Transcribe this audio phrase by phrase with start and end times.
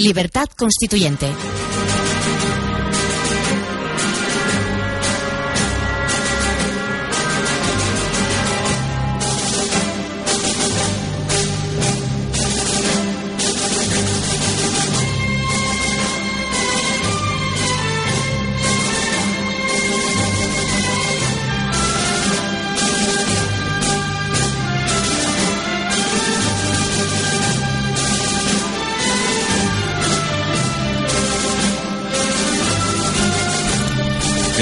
[0.00, 1.26] Libertad Constituyente.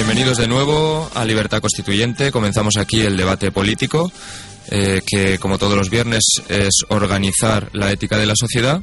[0.06, 2.30] Bienvenidos de nuevo a Libertad Constituyente.
[2.30, 4.12] Comenzamos aquí el debate político,
[4.70, 8.80] eh, que como todos los viernes es organizar la ética de la sociedad.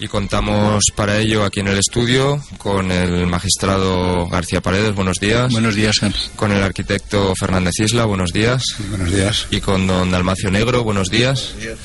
[0.00, 5.52] Y contamos para ello aquí en el estudio con el magistrado García Paredes, buenos días.
[5.52, 5.94] Buenos días,
[6.34, 8.64] Con el arquitecto Fernández Isla, buenos días.
[8.88, 9.46] buenos días.
[9.52, 11.52] Y con don Dalmacio Negro, buenos días.
[11.54, 11.78] Buenos días.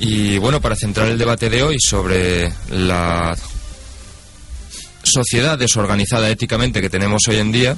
[0.00, 3.36] Y bueno, para centrar el debate de hoy sobre la
[5.06, 7.76] sociedad desorganizada éticamente que tenemos hoy en día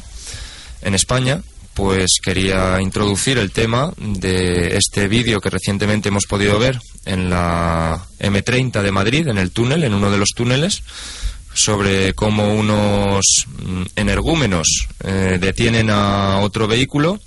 [0.82, 1.42] en España,
[1.74, 8.04] pues quería introducir el tema de este vídeo que recientemente hemos podido ver en la
[8.18, 10.82] M30 de Madrid, en el túnel, en uno de los túneles,
[11.54, 17.20] sobre cómo unos mm, energúmenos eh, detienen a otro vehículo,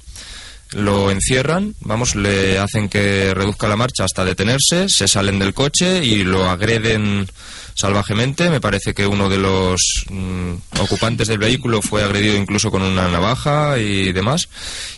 [0.72, 6.04] lo encierran, vamos, le hacen que reduzca la marcha hasta detenerse, se salen del coche
[6.04, 7.28] y lo agreden
[7.74, 8.50] salvajemente.
[8.50, 13.08] Me parece que uno de los mm, ocupantes del vehículo fue agredido incluso con una
[13.08, 14.50] navaja y demás.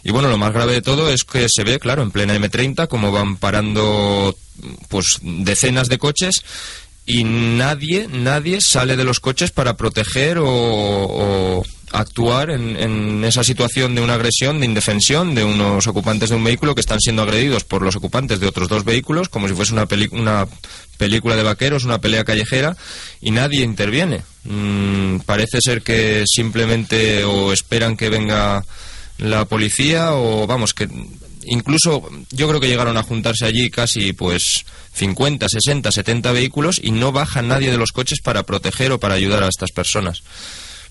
[0.03, 2.87] Y bueno, lo más grave de todo es que se ve, claro, en plena M30
[2.87, 4.35] como van parando
[4.87, 6.43] pues decenas de coches
[7.05, 13.93] y nadie, nadie sale de los coches para proteger o, actuar en, en, esa situación
[13.93, 17.65] de una agresión, de indefensión de unos ocupantes de un vehículo que están siendo agredidos
[17.65, 20.47] por los ocupantes de otros dos vehículos, como si fuese una, una
[20.97, 22.75] película de vaqueros, una pelea callejera,
[23.21, 24.23] y nadie interviene.
[24.45, 28.63] Mm, parece ser que simplemente o esperan que venga
[29.17, 30.89] la policía o vamos, que
[31.45, 36.91] incluso yo creo que llegaron a juntarse allí casi pues 50, 60, 70 vehículos y
[36.91, 40.23] no baja nadie de los coches para proteger o para ayudar a estas personas.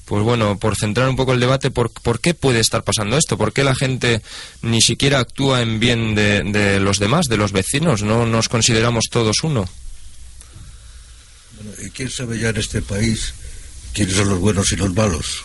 [0.05, 3.39] Pues bueno, por centrar un poco el debate, ¿por, ¿por qué puede estar pasando esto?
[3.39, 4.21] ¿Por qué la gente
[4.61, 8.03] ni siquiera actúa en bien de, los demás, de los vecinos?
[8.03, 9.69] ¿No nos consideramos todos uno?
[11.85, 13.33] ¿Y quién sabe ya en este país
[13.95, 15.45] quiénes son los buenos y los malos?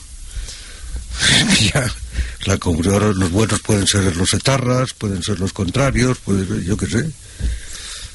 [1.73, 1.93] ya,
[2.45, 7.11] la los buenos pueden ser los etarras, pueden ser los contrarios, pueden, yo qué sé.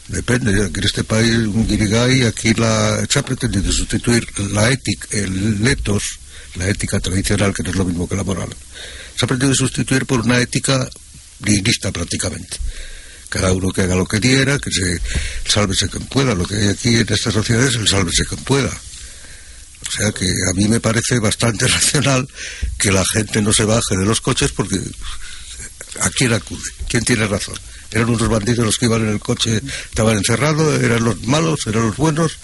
[0.08, 5.62] Depende, en este país, un guirigay, aquí la, se ha pretendido sustituir la ética, el
[5.62, 6.18] letos,
[6.56, 8.48] la ética tradicional, que no es lo mismo que la moral,
[9.16, 10.88] se ha pretendido sustituir por una ética
[11.40, 12.58] nihilista prácticamente.
[13.28, 15.00] Cada uno que haga lo que quiera, que se
[15.48, 16.34] sálvese quien pueda.
[16.34, 18.70] Lo que hay aquí en estas sociedades es el sálvese quien pueda.
[19.86, 22.28] O sea que a mí me parece bastante racional
[22.78, 24.78] que la gente no se baje de los coches porque
[26.00, 26.70] ¿a quién acude?
[26.88, 27.58] ¿Quién tiene razón?
[27.90, 29.60] ¿Eran unos bandidos los que iban en el coche,
[29.90, 30.82] estaban encerrados?
[30.82, 31.66] ¿Eran los malos?
[31.66, 32.38] ¿Eran los buenos?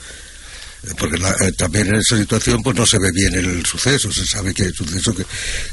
[0.99, 4.25] Porque la, eh, también en esa situación pues no se ve bien el suceso, se
[4.27, 5.25] sabe que el suceso que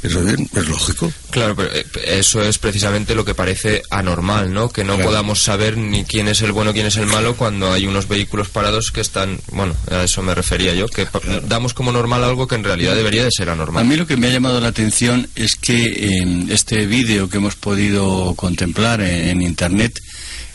[0.03, 1.11] eso bien, es lógico.
[1.31, 4.69] Claro, pero eh, eso es precisamente lo que parece anormal, ¿no?
[4.69, 5.09] Que no Claro.
[5.09, 8.49] podamos saber ni quién es el bueno, quién es el malo cuando hay unos vehículos
[8.49, 11.07] parados que están, bueno, a eso me refería yo, que
[11.47, 13.85] damos como normal algo que en realidad debería de ser A anormal.
[13.85, 17.55] mí lo que me ha llamado la atención es que en este vídeo que hemos
[17.55, 19.99] podido contemplar en, en Internet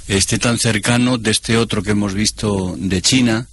[0.09, 3.47] esté tan cercano de este otro que hemos visto de China,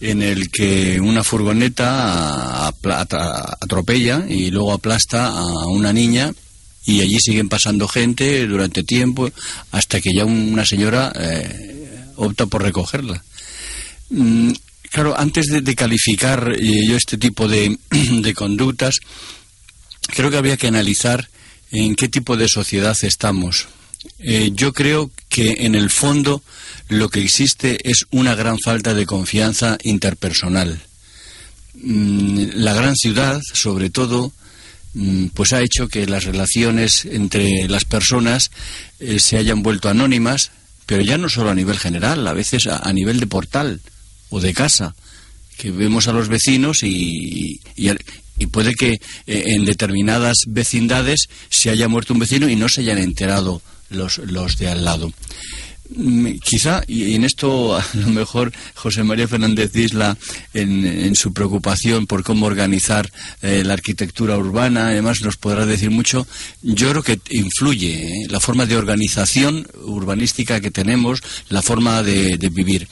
[0.00, 6.32] en el que una furgoneta atropella y luego aplasta a una niña
[6.84, 9.30] y allí siguen pasando gente durante tiempo
[9.72, 13.22] hasta que ya un- una señora eh, opta por recogerla.
[14.10, 14.52] Mm,
[14.90, 19.00] Claro, antes de, de calificar eh, yo este tipo de, de conductas,
[20.16, 21.28] creo que habría que analizar
[21.70, 23.68] en qué tipo de sociedad estamos.
[24.18, 26.42] Eh, yo creo que en el fondo
[26.88, 30.80] lo que existe es una gran falta de confianza interpersonal.
[31.74, 34.32] Mm, la gran ciudad, sobre todo,
[34.94, 38.50] mm, pues ha hecho que las relaciones entre las personas
[39.00, 40.50] eh, se hayan vuelto anónimas,
[40.86, 43.80] pero ya no solo a nivel general, a veces a, nivel de portal
[44.30, 44.94] o de casa,
[45.56, 47.60] que vemos a los vecinos y
[48.46, 52.98] puede que eh, en determinadas vecindades se haya muerto un vecino y no se hayan
[52.98, 55.12] enterado los, los de al lado.
[55.90, 60.18] Mm, Quizá, y en esto a lo mejor José María Fernández Isla,
[60.52, 65.90] en, en su preocupación por cómo organizar eh, la arquitectura urbana, además nos podrá decir
[65.90, 66.26] mucho,
[66.62, 72.36] yo creo que influye eh, la forma de organización urbanística que tenemos, la forma de,
[72.36, 72.86] de vivir.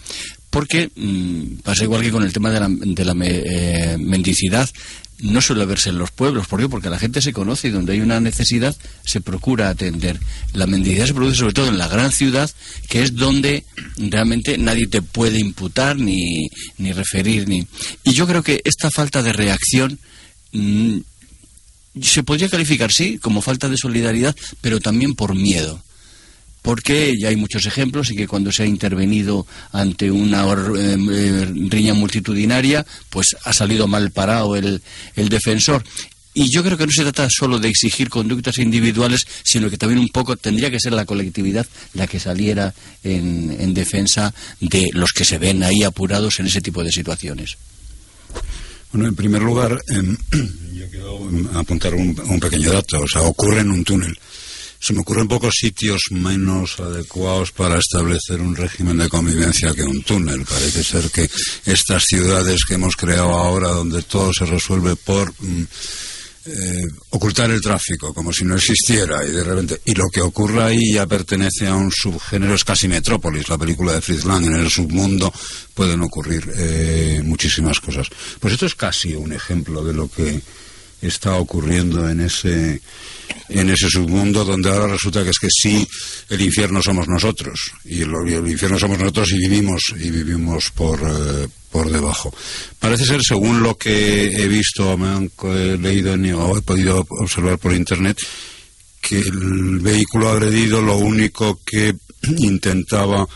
[0.49, 4.71] porque mm, pasa igual que con el tema de la, de la eh, mendicidad,
[5.21, 6.47] no suele verse en los pueblos.
[6.47, 6.69] ¿Por qué?
[6.69, 10.21] Porque la gente se conoce y donde hay una necesidad se procura atender.
[10.53, 12.51] La mendicidad se produce sobre todo en la gran ciudad,
[12.89, 13.65] que es donde
[13.97, 16.49] realmente nadie te puede imputar ni,
[16.79, 17.49] ni referir.
[17.49, 17.67] Ni...
[18.05, 19.99] Y yo creo que esta falta de reacción
[20.53, 20.99] mm,
[22.03, 25.83] se podría calificar, sí, como falta de solidaridad, pero también por miedo
[26.67, 31.53] porque ya hay muchos ejemplos y que cuando se ha intervenido ante una eh, eh,
[31.69, 34.83] riña multitudinaria, pues ha salido mal parado el,
[35.15, 35.85] el defensor.
[36.35, 40.01] Y yo creo que no se trata solo de exigir conductas individuales, sino que también
[40.01, 41.65] un poco tendría que ser la colectividad
[41.95, 42.75] la que saliera
[43.05, 47.59] en, en defensa de los que se ven ahí apurados en ese tipo de situaciones.
[48.91, 50.17] Bueno, en primer lugar, em,
[50.75, 53.03] yo quiero apuntar un, un, pequeño dato.
[53.03, 54.19] O sea, ocurre en un túnel.
[54.79, 60.03] Se me ocurren pocos sitios menos adecuados para establecer un régimen de convivencia que un
[60.03, 60.45] túnel.
[60.45, 61.29] Parece ser que
[61.65, 65.65] estas ciudades que hemos creado ahora, donde todo se resuelve por mm,
[66.49, 70.63] eh, ocultar el tráfico, como si no existiera, y de repente, y lo que ocurre
[70.63, 74.55] ahí ya pertenece a un subgénero, es casi Metrópolis, la película de Fritz Lang, en
[74.55, 75.33] el submundo
[75.75, 78.09] pueden ocurrir eh, muchísimas cosas.
[78.39, 80.41] Pues esto es casi un ejemplo de lo que
[81.03, 82.81] está ocurriendo en ese
[83.49, 85.87] en ese submundo donde ahora resulta que es que sí
[86.29, 87.73] el infierno somos nosotros.
[87.85, 92.33] Y el, el infierno somos nosotros y vivimos y vivimos por eh, por debajo.
[92.79, 95.31] Parece ser según lo que he visto me han
[95.83, 98.19] leído o he podido observar por internet
[99.01, 101.95] que el vehículo agredido lo único que
[102.39, 103.27] intentaba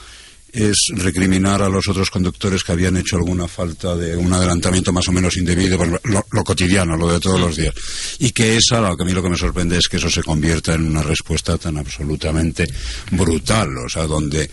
[0.53, 5.09] es recriminar a los otros conductores que habían hecho alguna falta de un adelantamiento más
[5.09, 7.75] o menos indebido, pues lo, cotidiano, lo de todos los días.
[8.19, 10.23] Y que esa, lo que a mí lo que me sorprende es que eso se
[10.23, 12.67] convierta en una respuesta tan absolutamente
[13.11, 14.51] brutal, o sea, donde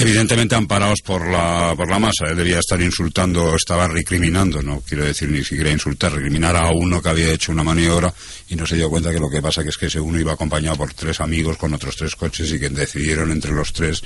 [0.00, 2.26] evidentemente amparados por la, por la masa.
[2.28, 7.02] Él debía estar insultando, estaba recriminando, no quiero decir ni siquiera insultar, recriminar a uno
[7.02, 8.14] que había hecho una maniobra
[8.48, 10.32] y no se dio cuenta que lo que pasa que es que ese uno iba
[10.32, 14.02] acompañado por tres amigos con otros tres coches y que decidieron entre los tres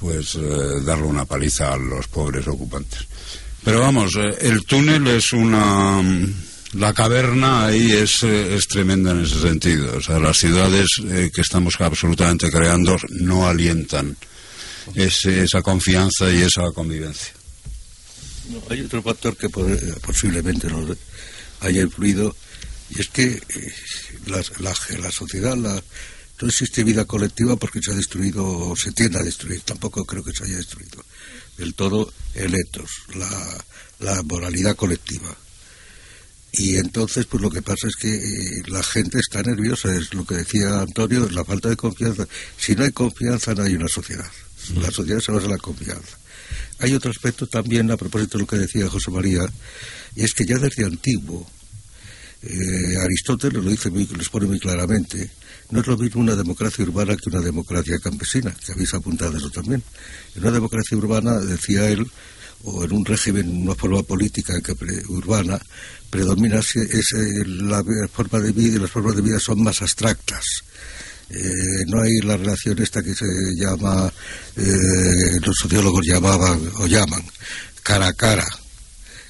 [0.00, 3.00] pues eh, darle una paliza a los pobres ocupantes.
[3.64, 6.02] Pero vamos, eh, el túnel es una...
[6.74, 9.96] La caverna ahí es, eh, es tremenda en ese sentido.
[9.96, 10.86] O sea, las ciudades
[11.32, 14.14] que estamos absolutamente creando no alientan
[14.94, 17.32] esa confianza y esa convivencia.
[18.68, 20.96] hay otro factor que posiblemente nos
[21.60, 22.36] haya influido
[22.90, 23.40] y es que
[24.26, 25.82] la, la, la sociedad, la,
[26.40, 30.22] no existe vida colectiva porque se ha destruido, o se tiende a destruir, tampoco creo
[30.22, 31.04] que se haya destruido
[31.56, 33.64] del todo el etos, la,
[33.98, 35.36] la moralidad colectiva.
[36.52, 40.24] Y entonces, pues lo que pasa es que eh, la gente está nerviosa, es lo
[40.24, 42.26] que decía Antonio, es la falta de confianza.
[42.56, 44.30] Si no hay confianza, no hay una sociedad.
[44.80, 46.16] La sociedad se basa en la confianza.
[46.78, 49.42] Hay otro aspecto también, a propósito de lo que decía José María,
[50.14, 51.50] y es que ya desde antiguo,
[52.42, 55.30] eh, Aristóteles lo dice muy, lo expone muy claramente,
[55.70, 59.50] no es lo mismo una democracia urbana que una democracia campesina, que habéis apuntado eso
[59.50, 59.82] también.
[60.34, 62.10] En una democracia urbana, decía él,
[62.64, 64.74] o en un régimen, una forma política que
[65.08, 65.60] urbana,
[66.10, 66.74] predomina es,
[67.46, 70.44] la forma de vida y las formas de vida son más abstractas.
[71.30, 74.10] Eh, no hay la relación esta que se llama,
[74.56, 77.22] eh, los sociólogos llamaban o llaman,
[77.82, 78.46] cara a cara,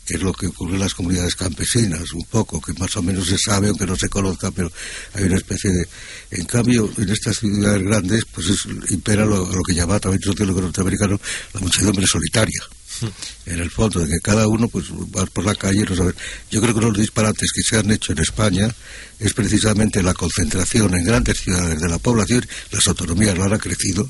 [0.09, 3.27] que es lo que ocurre en las comunidades campesinas, un poco, que más o menos
[3.27, 4.73] se sabe, aunque no se conozca, pero
[5.13, 5.87] hay una especie de...
[6.31, 11.21] En cambio, en estas ciudades grandes, pues impera lo, que llama también el norteamericano
[11.53, 12.59] la muchedumbre solitaria.
[13.03, 13.51] Hmm.
[13.51, 16.15] En el fondo, de que cada uno pues va por la calle no sabe.
[16.51, 18.75] Yo creo que uno de los disparates que se han hecho en España
[19.19, 24.09] es precisamente la concentración en grandes ciudades de la población, las autonomías lo han crecido,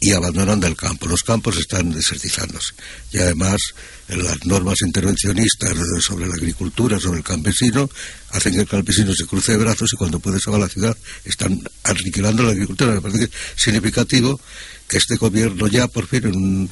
[0.00, 1.06] y abandonando el campo.
[1.06, 2.72] Los campos están desertizándose.
[3.12, 3.60] Y además
[4.08, 7.88] las normas intervencionistas sobre la agricultura, sobre el campesino,
[8.30, 10.96] hacen que el campesino se cruce de brazos y cuando puede salir a la ciudad
[11.24, 12.94] están aniquilando la agricultura.
[12.94, 14.40] Me parece que es significativo
[14.88, 16.70] que este gobierno ya por fin en un,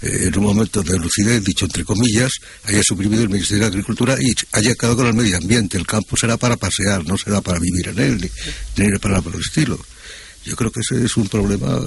[0.00, 2.32] eh, en un momento de lucidez, dicho entre comillas,
[2.64, 5.76] haya suprimido el Ministerio de Agricultura y haya quedado con el medio ambiente.
[5.76, 8.30] El campo será para pasear, no será para vivir en él,
[8.76, 9.78] ni, ni para por el estilo.
[10.44, 11.80] Yo creo que ese es un problema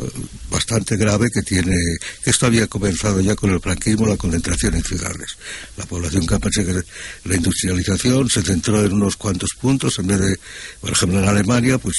[0.49, 1.75] bastante grave que tiene.
[2.23, 5.37] Esto había comenzado ya con el franquismo, la concentración en ciudades.
[5.75, 6.81] La población campesina,
[7.25, 10.39] la industrialización se centró en unos cuantos puntos en vez de,
[10.79, 11.95] por ejemplo, en Alemania, pues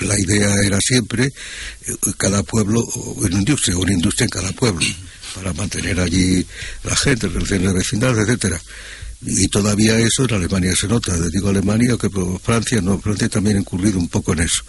[0.00, 2.84] la idea era siempre eh, cada pueblo,
[3.16, 4.84] una industria, una industria en cada pueblo,
[5.36, 6.44] para mantener allí
[6.82, 8.60] la gente, relaciones vecindad, etcétera
[9.22, 11.16] y todavía eso en Alemania se nota.
[11.30, 12.10] Digo Alemania que
[12.42, 14.62] Francia no, Francia también ha incurrido un poco en eso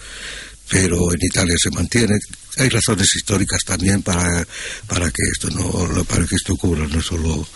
[0.69, 2.17] pero en Italia se mantiene.
[2.57, 4.45] Hay razones históricas también para,
[4.87, 7.47] para que esto no para que esto ocurra, no es solo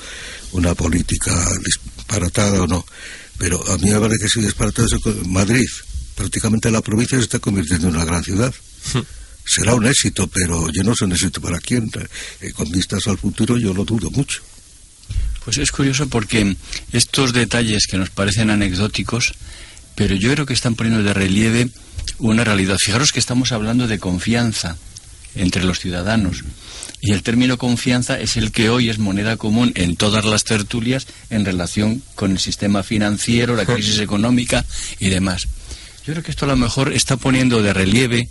[0.53, 1.34] una política
[1.65, 2.86] disparatada o no.
[3.38, 4.88] Pero a mí me parece que si disparatado
[5.27, 5.68] Madrid,
[6.15, 8.53] prácticamente la provincia se está convirtiendo en una gran ciudad.
[9.46, 11.89] Será un éxito, pero yo no sé un éxito para quién.
[12.41, 14.44] Eh, con vistas al futuro yo lo dudo mucho.
[15.44, 16.56] Pues es curioso porque
[16.91, 19.34] estos detalles que nos parecen anecdóticos,
[19.96, 21.70] pero yo creo que están poniendo de relieve
[22.21, 22.77] una realidad.
[22.79, 24.77] Fijaros que estamos hablando de confianza
[25.35, 26.43] entre los ciudadanos.
[27.01, 31.07] Y el término confianza es el que hoy es moneda común en todas las tertulias
[31.29, 34.65] en relación con el sistema financiero, la crisis económica
[34.99, 35.47] y demás.
[36.05, 38.29] Yo creo que esto a lo mejor está poniendo de relieve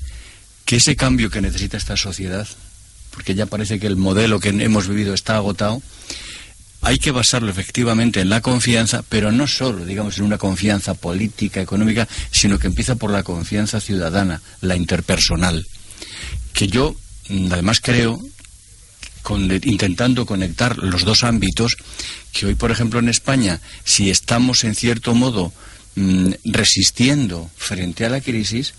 [0.65, 2.47] que ese cambio que necesita esta sociedad,
[3.11, 5.83] porque ya parece que el modelo que hemos vivido está agotado,
[6.83, 11.61] hay que basarlo efectivamente en la confianza, pero no solo, digamos, en una confianza política,
[11.61, 15.67] económica, sino que empieza por la confianza ciudadana, la interpersonal.
[16.53, 16.97] Que yo,
[17.29, 18.19] mm, además, creo,
[19.65, 21.77] intentando conectar los dos ámbitos,
[22.33, 25.53] que hoy, por ejemplo, en España, si estamos en cierto modo
[25.97, 28.73] mm, resistiendo frente a la crisis,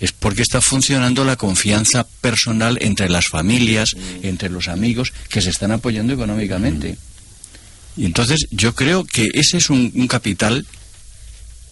[0.00, 4.26] es porque está funcionando la confianza personal entre las familias, mm.
[4.26, 6.96] entre los amigos que se están apoyando económicamente.
[7.96, 10.66] Y entonces yo creo que ese es un, un capital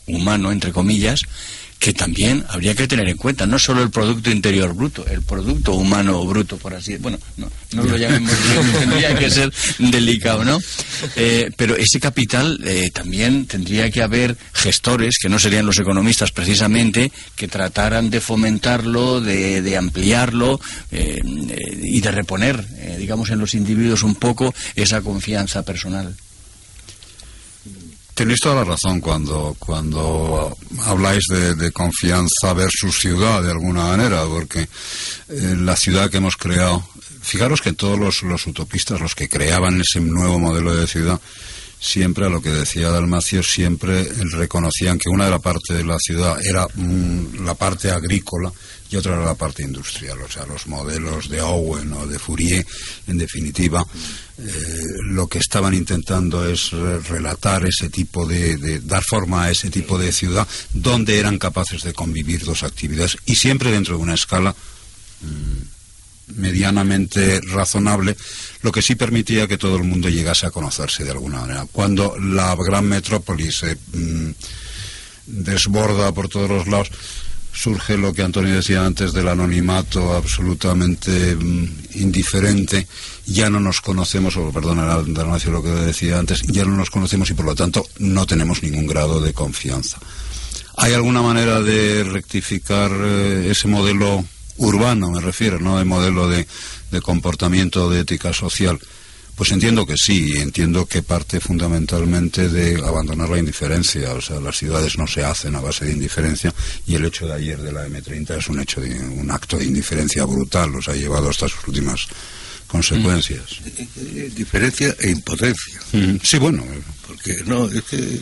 [0.07, 1.23] humano, entre comillas,
[1.85, 5.75] que también habría que tener en cuenta, no solo el Producto Interior Bruto, el Producto
[5.75, 8.33] Humano Bruto, por así Bueno, no, no lo llamemos,
[8.79, 10.59] tendría que ser delicado, ¿no?
[11.17, 16.33] Eh, pero ese capital eh, también tendría que haber gestores, que no serían los economistas
[16.33, 20.59] precisamente, que trataran de fomentarlo, de, de ampliarlo
[20.91, 21.19] eh,
[21.83, 22.65] y de reponer,
[22.97, 26.15] digamos, en los individuos un poco esa confianza personal.
[28.15, 34.61] Tenéis toda la razón cuando, cuando habláis de, confianza versus ciudad, de alguna manera, porque
[34.61, 36.87] eh, la ciudad que hemos creado,
[37.23, 41.21] fijaros que todos los, los utopistas, los que creaban ese nuevo modelo de ciudad,
[41.81, 45.99] siempre a lo que decía Dalmacio, siempre reconocían que una de la parte de la
[45.99, 48.53] ciudad era mm, la parte agrícola
[48.95, 52.65] y otra era la parte industrial, o sea, los modelos de Owen o de Fourier,
[53.09, 53.85] en definitiva,
[54.39, 59.99] eh, lo que estaban intentando es relatar ese tipo de, dar forma a ese tipo
[59.99, 64.55] de ciudad donde eran capaces de convivir dos actividades y siempre dentro de una escala
[65.23, 68.17] mm, medianamente razonable,
[68.63, 71.67] lo que sí permitía que todo el mundo llegase a conocerse de alguna manera.
[71.73, 74.31] Cuando la gran metrópoli se mm,
[75.27, 76.93] desborda por todos los lados,
[77.55, 82.87] surge lo que Antonio decía antes del anonimato absolutamente mm, indiferente,
[83.27, 87.35] ya no nos conocemos, o perdona lo que decía antes, ya no nos conocemos y
[87.35, 89.99] por lo tanto no tenemos ningún grado de confianza.
[90.77, 94.25] ¿Hay alguna manera de rectificar eh, ese modelo
[94.57, 96.47] urbano, me refiero, no de modelo de,
[96.91, 98.81] de comportamiento, de ética social?
[99.35, 104.57] Pues entiendo que sí, entiendo que parte fundamentalmente de abandonar la indiferencia, o sea, las
[104.57, 106.55] ciudades no se hacen a base de indiferencia
[106.87, 109.65] y el hecho de ayer de la M30 es un hecho de un acto de
[109.65, 112.07] indiferencia brutal, los ha llevado hasta sus últimas
[112.69, 113.61] consecuencias.
[113.61, 114.35] Mm.
[114.35, 115.81] Diferencia e impotencia.
[115.93, 116.17] Mm.
[116.23, 116.65] Sí, bueno.
[117.07, 118.21] Porque no, es que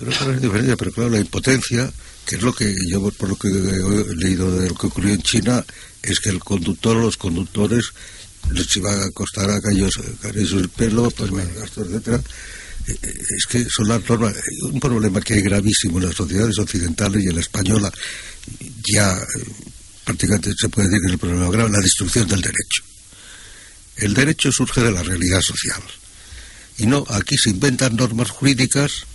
[0.00, 1.92] no es diferencia, pero claro, la impotencia,
[2.24, 5.22] que es lo que yo por lo que he leído de lo que ocurrió en
[5.22, 5.64] China,
[6.02, 7.92] es que el conductor o los conductores
[8.50, 9.92] les iba a costar a ellos
[10.52, 12.22] el pelo, pues gastos, etcétera.
[12.88, 14.34] Eh, eh, es que son las normas.
[14.62, 17.92] Un problema que hay gravísimo en las sociedades occidentales y en la española,
[18.92, 19.46] ya eh,
[20.04, 22.82] prácticamente se puede decir que es el problema grave, la destrucción del derecho.
[23.96, 25.82] El derecho surge de la realidad social.
[26.78, 29.06] Y no, aquí se inventan normas jurídicas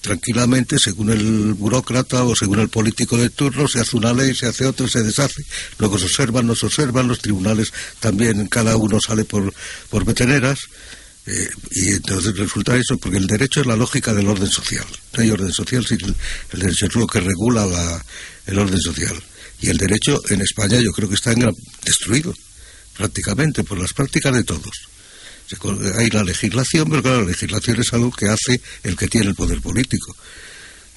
[0.00, 4.46] tranquilamente, según el burócrata o según el político de turno, se hace una ley, se
[4.46, 5.44] hace otra, se deshace.
[5.78, 9.52] Luego se observan, no se observan, los tribunales también, cada uno sale por,
[9.90, 10.60] por veteneras.
[11.26, 14.86] Eh, y entonces resulta eso, porque el derecho es la lógica del orden social.
[15.16, 18.04] No hay orden social sin el, derecho, es lo que regula la,
[18.46, 19.14] el orden social.
[19.60, 21.32] Y el derecho en España yo creo que está
[21.84, 22.34] destruido,
[22.96, 24.91] prácticamente, por las prácticas de todos
[25.98, 29.34] hay la legislación, pero claro, la legislación es algo que hace el que tiene el
[29.34, 30.16] poder político.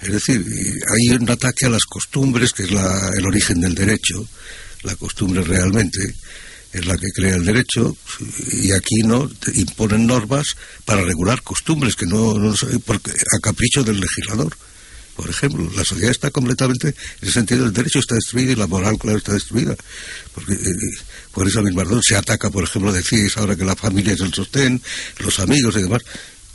[0.01, 0.45] Es decir,
[0.87, 4.27] hay un ataque a las costumbres, que es el origen del derecho.
[4.83, 5.99] La costumbre realmente
[6.71, 7.95] es la que crea el derecho,
[8.51, 12.53] y aquí no imponen normas para regular costumbres, que no, no
[12.85, 14.55] porque, a capricho del legislador.
[15.15, 18.67] Por ejemplo, la sociedad está completamente, en el sentido, el derecho está destruido y la
[18.67, 19.75] moral, claro, está destruida.
[20.33, 20.57] Porque eh,
[21.31, 24.33] por esa misma razón se ataca, por ejemplo, decís ahora que la familia es el
[24.33, 24.81] sostén,
[25.19, 26.01] los amigos y demás.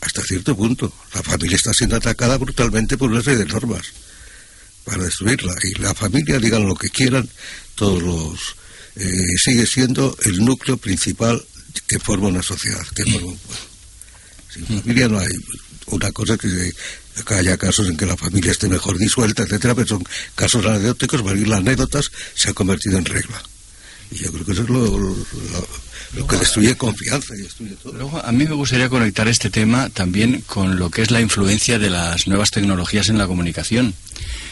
[0.02, 3.86] Hasta cierto punto, la familia está siendo atacada brutalmente por una serie de normas.
[4.84, 5.54] para destruirla.
[5.62, 7.28] Y la familia, digan lo que quieran,
[7.74, 8.56] todos los...
[8.96, 11.42] Eh, sigue siendo el núcleo principal
[11.86, 13.64] que forma una sociedad, que forma un pueblo.
[14.52, 15.28] Sin familia no hay
[15.86, 16.48] una cosa que
[17.28, 21.58] haya casos en que la familia esté mejor disuelta, etcétera, pero son casos anecdóticos, las
[21.58, 23.42] anécdotas se han convertido en regla.
[24.10, 25.16] Y yo creo que eso es lo, lo,
[26.14, 27.92] lo que destruye confianza y destruye todo.
[27.92, 31.78] Luego, a mí me gustaría conectar este tema también con lo que es la influencia
[31.78, 33.94] de las nuevas tecnologías en la comunicación.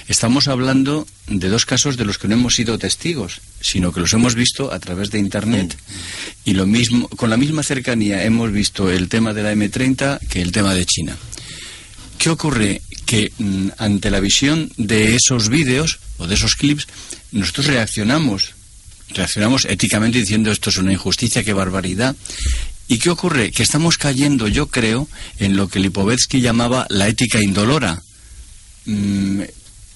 [0.06, 4.12] Estamos hablando de dos casos de los que no hemos sido testigos, sino que los
[4.12, 5.76] hemos visto a través de Internet.
[6.44, 10.40] Y lo mismo, con la misma cercanía hemos visto el tema de la M30 que
[10.40, 11.16] el tema de China.
[12.18, 12.82] ¿Qué ocurre?
[13.06, 16.88] Que mm, ante la visión de esos vídeos o de esos clips,
[17.30, 18.54] nosotros reaccionamos,
[19.10, 22.16] reaccionamos éticamente diciendo esto es una injusticia, qué barbaridad.
[22.88, 23.52] ¿Y qué ocurre?
[23.52, 25.08] Que estamos cayendo, yo creo,
[25.38, 28.02] en lo que Lipovetsky llamaba la ética indolora.
[28.86, 29.42] Mm,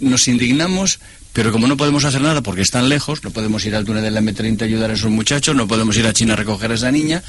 [0.00, 1.00] nos indignamos,
[1.32, 4.10] pero como no podemos hacer nada porque están lejos, no podemos ir al túnel de
[4.10, 6.74] la M30 a ayudar a esos muchachos, no podemos ir a China a recoger a
[6.74, 7.22] esa niña,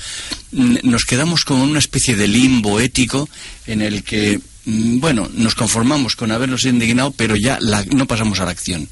[0.52, 3.30] mm, nos quedamos como en una especie de limbo ético
[3.66, 8.46] en el que, bueno, nos conformamos con habernos indignado, pero ya la, no pasamos a
[8.46, 8.88] la acción.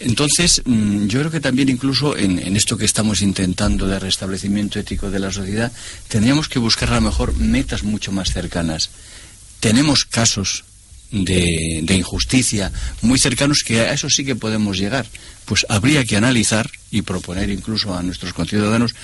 [0.00, 4.78] Entonces, mm, yo creo que también incluso en, en, esto que estamos intentando de restablecimiento
[4.78, 5.72] ético de la sociedad,
[6.06, 8.90] tendríamos que buscar a lo mejor metas mucho más cercanas.
[9.58, 10.64] Tenemos casos
[11.10, 12.70] de, de, injusticia
[13.02, 15.06] muy cercanos que a eso sí que podemos llegar.
[15.48, 18.94] Pues habría que analizar y proponer incluso a nuestros conciudadanos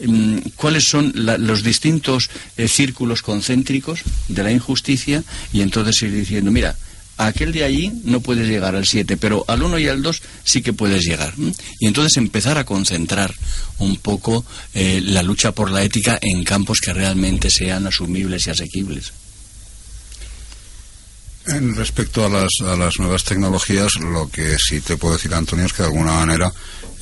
[0.00, 6.12] mmm, cuáles son la, los distintos eh, círculos concéntricos de la injusticia y entonces ir
[6.12, 6.76] diciendo, mira,
[7.16, 10.62] aquel de allí no puedes llegar al 7, pero al 1 y al 2 sí
[10.62, 11.32] que puedes llegar.
[11.80, 13.34] Y entonces empezar a concentrar
[13.78, 14.44] un poco
[14.74, 19.12] eh, la lucha por la ética en campos que realmente sean asumibles y asequibles.
[21.46, 25.66] En respecto a las, a las nuevas tecnologías, lo que sí te puedo decir, Antonio,
[25.66, 26.50] es que de alguna manera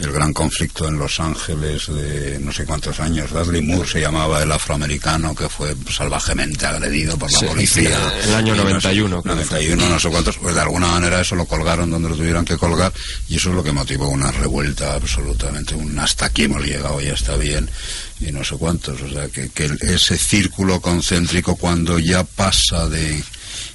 [0.01, 4.43] el gran conflicto en Los Ángeles de no sé cuántos años, Dudley Moore se llamaba
[4.43, 8.13] el afroamericano que fue salvajemente agredido por la Sí, policía.
[8.25, 10.89] el año Y no sé- 91, creo que 91, no sé cuántos, pues de alguna
[10.89, 12.93] manera eso lo colgaron donde lo tuvieran que colgar
[13.29, 17.13] y eso es lo que motivó una revuelta absolutamente, un hasta aquí hemos llegado, ya
[17.13, 17.71] está bien
[18.19, 23.23] y no sé cuántos, o sea que, que ese círculo concéntrico cuando ya pasa de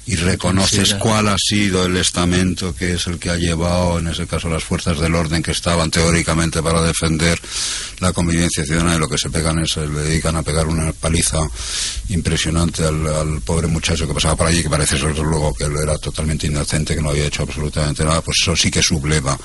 [0.06, 4.26] y reconoces cuál ha sido el estamento que es el que ha llevado, en ese
[4.26, 7.38] caso, las fuerzas del orden que estaban teóricamente para defender
[8.00, 10.92] la convivencia ciudadana y lo que se pegan es, se le dedican a pegar una
[10.92, 11.40] paliza
[12.08, 15.76] impresionante al, al pobre muchacho que pasaba por allí, que parece desde luego que él
[15.82, 19.38] era totalmente inocente, que no había hecho absolutamente nada, pues eso sí que subleva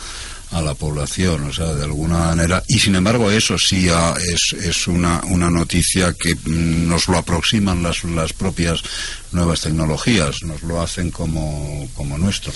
[0.54, 2.64] a la población, o sea, de alguna manera.
[2.68, 7.18] Y sin embargo, eso sí ah, es, es una, una noticia que mm, nos lo
[7.18, 8.82] aproximan las, las propias
[9.32, 12.54] nuevas tecnologías, nos lo hacen como, como nuestro.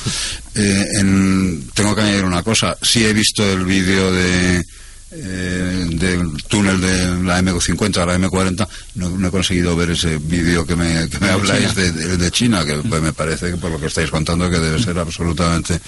[0.56, 4.64] Eh, en- tengo que añadir una cosa, sí he visto el vídeo de
[5.10, 10.18] eh, del túnel de la M50 a la M40 no, no he conseguido ver ese
[10.18, 13.56] vídeo que me, que me habláis de, de- de China que pues, me parece que
[13.56, 15.80] por lo que estáis contando que debe ser absolutamente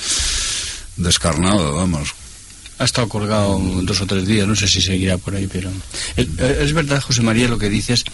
[1.00, 2.14] descarnado, vamos.
[2.78, 5.70] Ha estado colgado dos o tres días, no sé si seguirá por ahí, pero...
[6.16, 8.06] Es, es verdad, José María, lo que dices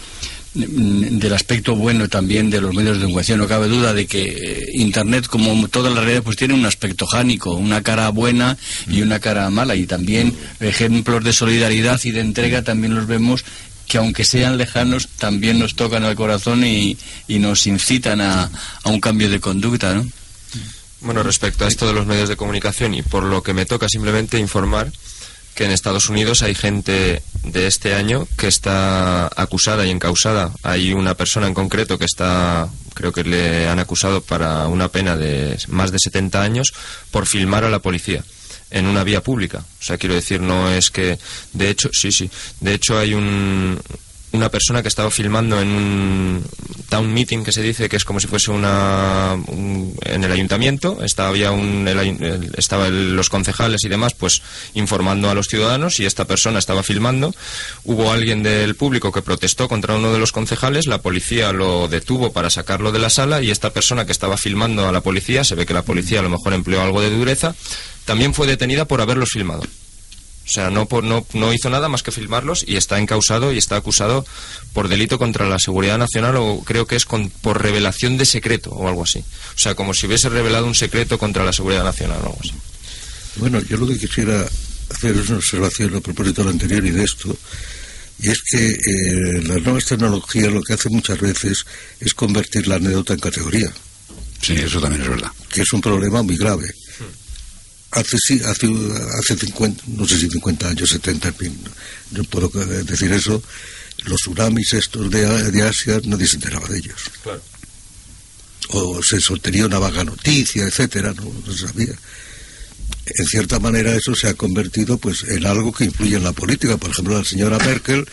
[0.55, 3.37] mm, del aspecto bueno también de los medios de comunicación.
[3.37, 7.05] No cabe duda de que eh, Internet, como todas las redes, pues tiene un aspecto
[7.05, 8.57] jánico, una cara buena
[8.89, 9.75] y una cara mala.
[9.75, 13.45] Y también ejemplos de solidaridad y de entrega también los vemos
[13.87, 18.49] que aunque sean lejanos, también nos tocan al corazón y, y nos incitan a,
[18.83, 20.07] a un cambio de conducta, ¿no?
[21.05, 23.87] Bueno, respecto a esto de los medios de comunicación y por lo que me toca
[23.87, 24.91] simplemente informar
[25.53, 30.51] que en Estados Unidos hay gente de este año que está acusada y encausada.
[30.63, 35.15] Hay una persona en concreto que está, creo que le han acusado para una pena
[35.15, 36.73] de más de 70 años
[37.11, 38.23] por filmar a la policía
[38.71, 39.59] en una vía pública.
[39.59, 41.19] O sea, quiero decir, no es que,
[41.53, 43.79] de hecho, sí, sí, de hecho hay un,
[44.35, 46.43] una persona que estaba filmando en un
[46.89, 51.03] town meeting que se dice que es como si fuese una un- en el ayuntamiento.
[51.03, 54.41] Estaba había un el el- estaba los concejales y demás pues
[54.73, 57.33] informando a los ciudadanos y esta persona estaba filmando.
[57.83, 62.31] Hubo alguien del público que protestó contra uno de los concejales la policía lo detuvo
[62.31, 65.55] para sacarlo de la sala y esta persona que estaba filmando a la policía se
[65.55, 67.55] ve que la policía a lo mejor empleó algo de dureza
[68.05, 69.63] también fue detenida por haberlos filmado
[70.45, 73.57] o sea, no, por- no, no hizo nada más que filmarlos y está encausado y
[73.57, 74.25] está acusado
[74.73, 78.69] por delito contra la seguridad nacional o creo que es con- por revelación de secreto
[78.71, 79.19] o algo así.
[79.19, 82.53] O sea, como si hubiese revelado un secreto contra la seguridad nacional o algo así.
[83.37, 84.45] Bueno, yo lo que quisiera
[84.93, 87.35] hacer es una observación a propósito de lo anterior y de esto,
[88.19, 91.65] y es que eh, las nuevas tecnologías lo que hacen muchas veces
[91.99, 93.73] es convertir la anécdota en categoría,
[94.41, 95.31] Sí, eso también es verdad.
[95.49, 96.71] que es un problema muy grave.
[97.95, 98.67] Hace, hace,
[99.19, 101.59] hace 50, no sé si 50 años, 70, en fin,
[102.11, 102.49] no puedo
[102.83, 103.41] decir eso,
[104.05, 106.95] los tsunamis estos de, de Asia nadie se enteraba de ellos.
[107.23, 107.41] Claro.
[108.69, 111.93] O se tenía una vaga noticia, etcétera, no, se sabía.
[113.05, 116.77] En cierta manera eso se ha convertido pues en algo que influye en la política.
[116.77, 118.05] Por ejemplo, la señora Merkel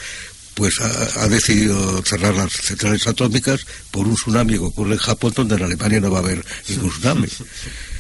[0.55, 5.55] pues ha, decidido cerrar las centrales atómicas por un tsunami que ocurre en Japón donde
[5.55, 7.29] en Alemania no va a haber ningún tsunami.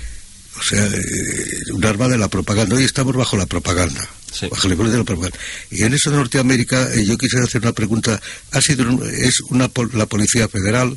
[0.59, 2.77] O sea, eh, un arma de la propaganda.
[2.77, 4.09] Hoy estamos bajo la propaganda.
[4.51, 5.38] Bajo el de la propaganda.
[5.71, 8.21] Y en eso de Norteamérica eh, yo quisiera hacer una pregunta.
[8.53, 10.97] ¿Ha sido es una la policía federal,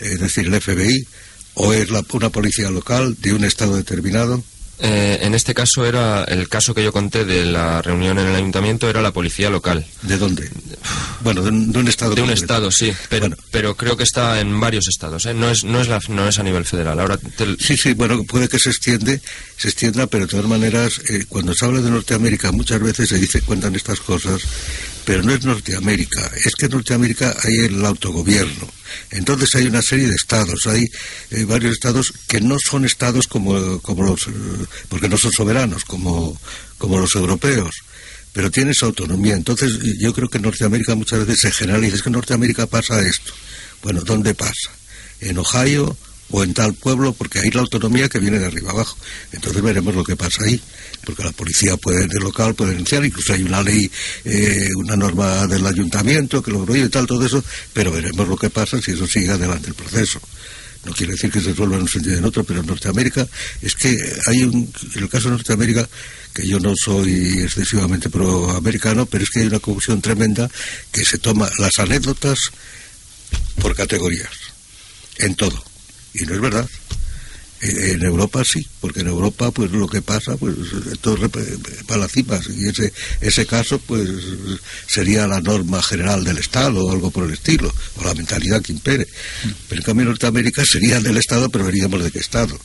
[0.00, 1.06] es decir, el FBI,
[1.54, 4.42] o es una policía local de un estado determinado?
[4.80, 8.34] Eh, en este caso era el caso que yo conté de la reunión en el
[8.34, 9.86] ayuntamiento era la policía local.
[10.02, 10.50] ¿De dónde?
[11.20, 12.14] Bueno, de, un estado.
[12.14, 15.26] De un estado, sí, pero, pero creo que está en varios estados.
[15.26, 15.34] ¿eh?
[15.34, 16.98] No es no es no es a nivel federal.
[16.98, 17.18] Ahora
[17.58, 19.20] sí, sí, bueno, puede que se extiende,
[19.56, 23.18] se extienda, pero de todas maneras, eh, cuando se habla de Norteamérica muchas veces se
[23.18, 24.42] dice cuentan estas cosas
[25.04, 28.68] pero no es Norteamérica, es que en Norteamérica hay el autogobierno.
[29.10, 30.84] Entonces hay una serie de estados, hay
[31.30, 34.32] eh, varios estados que no son estados como, como los, eh,
[34.88, 36.38] porque no son soberanos como,
[36.78, 37.74] como los europeos,
[38.32, 39.34] pero tienen su autonomía.
[39.34, 43.00] Entonces yo creo que en Norteamérica muchas veces se generaliza, es que en Norteamérica pasa
[43.06, 43.32] esto.
[43.82, 44.70] Bueno, ¿dónde pasa?
[45.20, 45.96] En Ohio
[46.30, 48.96] o en tal pueblo, porque hay la autonomía que viene de arriba abajo.
[49.32, 50.60] Entonces veremos lo que pasa ahí,
[51.04, 53.90] porque la policía puede, de local puede denunciar, incluso hay una ley,
[54.24, 58.36] eh, una norma del ayuntamiento que lo prohíbe y tal, todo eso, pero veremos lo
[58.36, 60.20] que pasa si eso sigue adelante el proceso.
[60.84, 63.26] No quiere decir que se resuelva en un sentido o en otro, pero en Norteamérica
[63.62, 65.88] es que hay un, en el caso de Norteamérica,
[66.34, 70.50] que yo no soy excesivamente proamericano, pero es que hay una confusión tremenda
[70.92, 72.50] que se toma las anécdotas
[73.60, 74.30] por categorías,
[75.18, 75.73] en todo
[76.14, 76.68] y no es verdad.
[77.60, 80.54] En Europa sí, porque en Europa pues lo que pasa pues
[81.00, 81.16] todo
[81.86, 84.06] para las cimas y ese ese caso pues
[84.86, 88.72] sería la norma general del Estado o algo por el estilo o la mentalidad que
[88.72, 89.08] impere.
[89.68, 92.58] Pero en cambio en Norteamérica sería del Estado pero veríamos de qué Estado.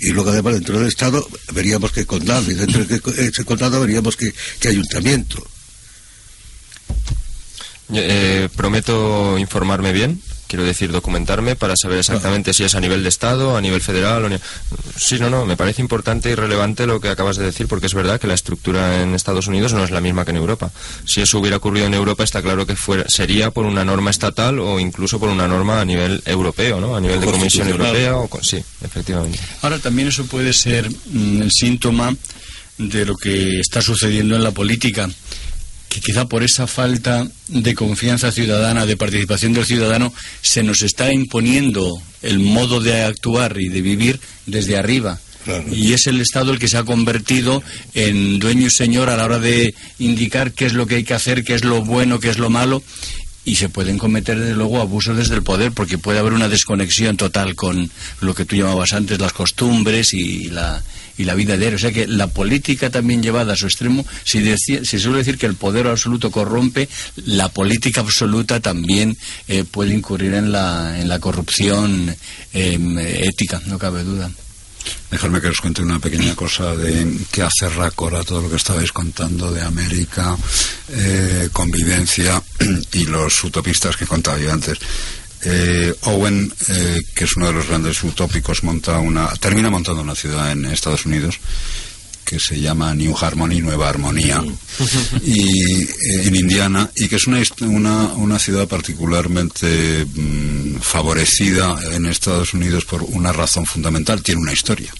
[0.00, 4.16] Y luego además dentro del Estado veríamos qué condado y dentro de ese condado veríamos
[4.16, 4.34] qué,
[4.68, 5.46] ayuntamiento.
[7.92, 13.08] Eh, prometo informarme bien quiero decir, documentarme para saber exactamente si es a nivel de
[13.08, 14.24] Estado, a nivel federal.
[14.24, 14.38] O
[14.96, 17.94] Sí, no, no, me parece importante y relevante lo que acabas de decir, porque es
[17.94, 20.70] verdad que la estructura en Estados Unidos no es la misma que en Europa.
[21.04, 24.58] Si eso hubiera ocurrido en Europa, está claro que fuera, sería por una norma estatal
[24.58, 26.96] o incluso por una norma a nivel europeo, ¿no?
[26.96, 29.38] A nivel de Comisión Europea o sí, efectivamente.
[29.62, 32.14] Ahora también eso puede ser mm, el síntoma
[32.78, 35.08] de lo que está sucediendo en la política
[35.94, 41.12] que quizá por esa falta de confianza ciudadana, de participación del ciudadano, se nos está
[41.12, 41.88] imponiendo
[42.20, 45.20] el modo de actuar y de vivir desde arriba.
[45.70, 47.62] Y es el Estado el que se ha convertido
[47.94, 51.14] en dueño y señor a la hora de indicar qué es lo que hay que
[51.14, 52.82] hacer, qué es lo bueno, qué es lo malo.
[53.44, 57.16] Y se pueden cometer, desde luego, abusos desde el poder, porque puede haber una desconexión
[57.16, 57.88] total con
[58.20, 60.82] lo que tú llamabas antes, las costumbres y la,
[61.16, 61.76] y la vida diaria.
[61.76, 64.40] O sea que la política también llevada a su extremo, si,
[64.82, 66.88] suele decir que el poder absoluto corrompe,
[67.26, 69.16] la política absoluta también
[69.48, 72.14] eh, puede incurrir en la, en la corrupción
[72.52, 74.30] em, ética, no cabe duda.
[75.10, 78.56] Dejadme que os cuente una pequeña cosa de que hace racor a todo lo que
[78.56, 80.36] estabais contando de América,
[80.90, 82.42] eh, convivencia
[82.92, 84.78] y los utopistas que contaba yo antes.
[85.44, 90.14] Eh, Owen, eh, que es uno de los grandes utópicos, monta una, termina montando una
[90.14, 91.38] ciudad en Estados Unidos
[92.24, 94.42] que se llama New Harmony, Nueva Armonía,
[95.22, 102.06] y eh, en Indiana, y que es una, una, una ciudad particularmente mm, favorecida en
[102.06, 104.92] Estados Unidos por una razón fundamental, tiene una historia.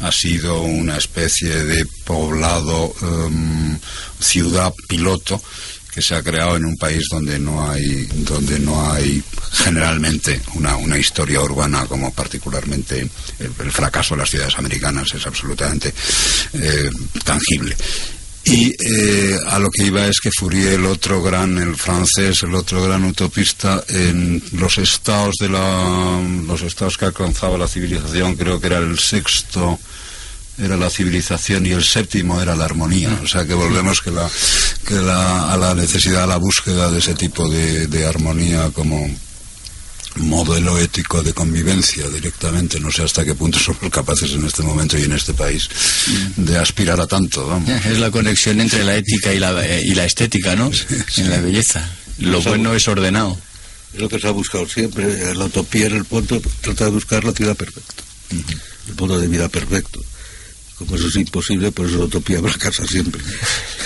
[0.00, 3.78] Ha sido una especie de poblado, em,
[4.18, 5.42] ciudad piloto,
[5.92, 9.22] que se ha creado en un país donde no hay donde no hay
[9.52, 15.92] generalmente una, una historia urbana como particularmente el, fracaso de las ciudades americanas es absolutamente
[16.52, 16.90] eh,
[17.24, 17.76] tangible.
[18.44, 22.54] Y eh, a lo que iba es que Fourier, el otro gran, el francés, el
[22.54, 28.58] otro gran utopista, en los estados de la, los estados que alcanzaba la civilización, creo
[28.58, 29.78] que era el sexto,
[30.60, 33.18] era la civilización y el séptimo era la armonía.
[33.22, 34.28] O sea que volvemos que la,
[34.86, 39.08] que la, a la necesidad, a la búsqueda de ese tipo de, de armonía como
[40.16, 42.80] modelo ético de convivencia directamente.
[42.80, 45.68] No sé hasta qué punto somos capaces en este momento y en este país
[46.36, 47.46] de aspirar a tanto.
[47.46, 47.68] Vamos.
[47.86, 50.70] Es la conexión entre la ética y la, eh, y la estética, ¿no?
[51.16, 51.88] En la belleza.
[52.18, 53.38] Lo bueno es ordenado.
[53.94, 55.34] Es lo que se ha buscado siempre.
[55.34, 58.04] La utopía en el punto trata de buscar la ciudad perfecta.
[58.88, 60.00] El punto de vida perfecto
[60.80, 63.22] Como eso es imposible, por eso la utopía fracasa siempre.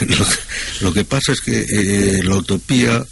[0.80, 3.04] lo, que, pasa es que eh, la utopía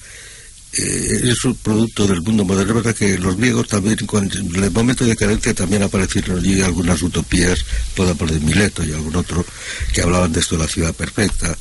[0.72, 2.78] eh, es un producto del mundo moderno.
[2.78, 7.02] Es verdad que los griegos también, en el momento de carencia, también aparecieron allí algunas
[7.02, 7.58] utopías,
[7.96, 9.44] toda por de Mileto y algún otro,
[9.92, 11.58] que hablaban de esto de la ciudad perfecta.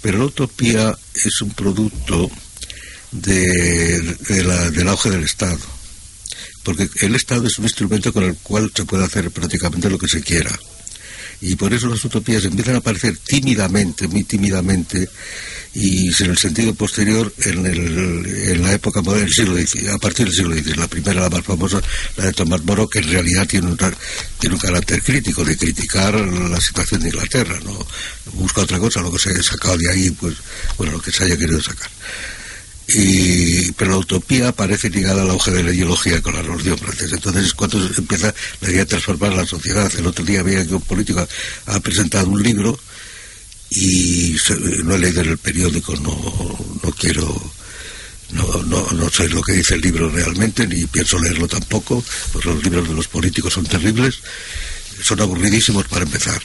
[0.00, 2.30] Pero la utopía es un producto
[3.10, 4.00] de,
[4.30, 5.60] del auge del Estado.
[6.62, 10.08] Porque el Estado es un instrumento con el cual se puede hacer prácticamente lo que
[10.08, 10.58] se quiera.
[11.40, 15.08] Y por eso las utopías empiezan a aparecer tímidamente, muy tímidamente,
[15.74, 19.56] y en el sentido posterior, en, el, en la época moderna, siglo
[19.94, 21.80] a partir del siglo XIX, la primera, la más famosa,
[22.16, 23.78] la de Tomás Moro, que en realidad tiene un,
[24.38, 27.86] tiene un carácter crítico, de criticar la situación de Inglaterra, no
[28.32, 30.36] busca otra cosa, lo que se haya sacado de ahí, pues,
[30.76, 31.90] bueno, lo que se haya querido sacar.
[32.90, 37.16] Y, pero la utopía parece ligada al auge de la ideología con la revolución francesa.
[37.16, 39.92] Entonces es cuando empieza la idea de transformar la sociedad.
[39.98, 41.26] El otro día había que un político
[41.66, 42.78] ha presentado un libro
[43.70, 44.36] y
[44.84, 47.52] no he leído en el periódico, no, no quiero,
[48.30, 52.44] no, no, no sé lo que dice el libro realmente, ni pienso leerlo tampoco, pues
[52.46, 54.20] los libros de los políticos son terribles,
[55.02, 56.40] son aburridísimos para empezar.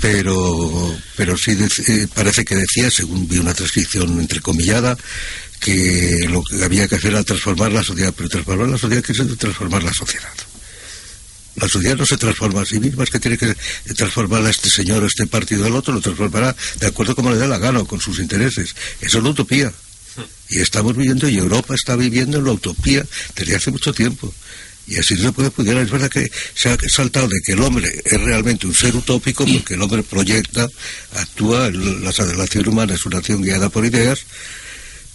[0.00, 4.96] Pero, pero sí eh, parece que decía, según vi una transcripción entrecomillada,
[5.62, 9.22] que lo que había que hacer era transformar la sociedad, pero transformar la sociedad quiere
[9.22, 10.32] decir transformar la sociedad.
[11.54, 13.54] La sociedad no se transforma a sí misma, es que tiene que
[13.94, 17.36] transformar a este señor, a este partido, al otro, lo transformará de acuerdo como le
[17.36, 18.74] dé la gana, con sus intereses.
[19.00, 19.72] Eso es la utopía.
[20.48, 24.34] Y estamos viviendo, y Europa está viviendo en la utopía desde hace mucho tiempo.
[24.88, 25.80] Y así no se puede pudiera.
[25.80, 29.44] Es verdad que se ha saltado de que el hombre es realmente un ser utópico,
[29.46, 30.66] porque el hombre proyecta,
[31.14, 34.24] actúa, la, la acción humana es una acción guiada por ideas,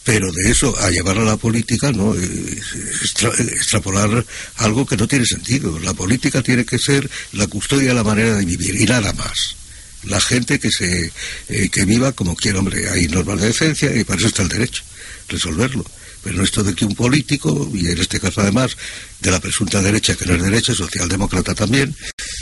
[0.08, 5.78] pero de eso a llevar a la política, no, extrapolar algo que no tiene sentido.
[5.80, 9.58] La política tiene que ser la custodia de la manera de vivir y nada más.
[10.04, 11.12] La gente que se
[11.50, 14.48] eh, que viva como quiera, hombre, hay normas de decencia y para eso está el
[14.48, 14.82] derecho,
[15.28, 15.86] resolverlo.
[16.24, 18.78] Pero esto de que un político, y en este caso además
[19.20, 21.94] de la presunta derecha, que no es derecha, socialdemócrata también,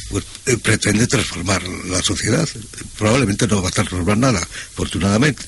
[0.09, 2.47] pues eh, pretende transformar la sociedad.
[2.97, 5.43] Probablemente no va a transformar nada, afortunadamente,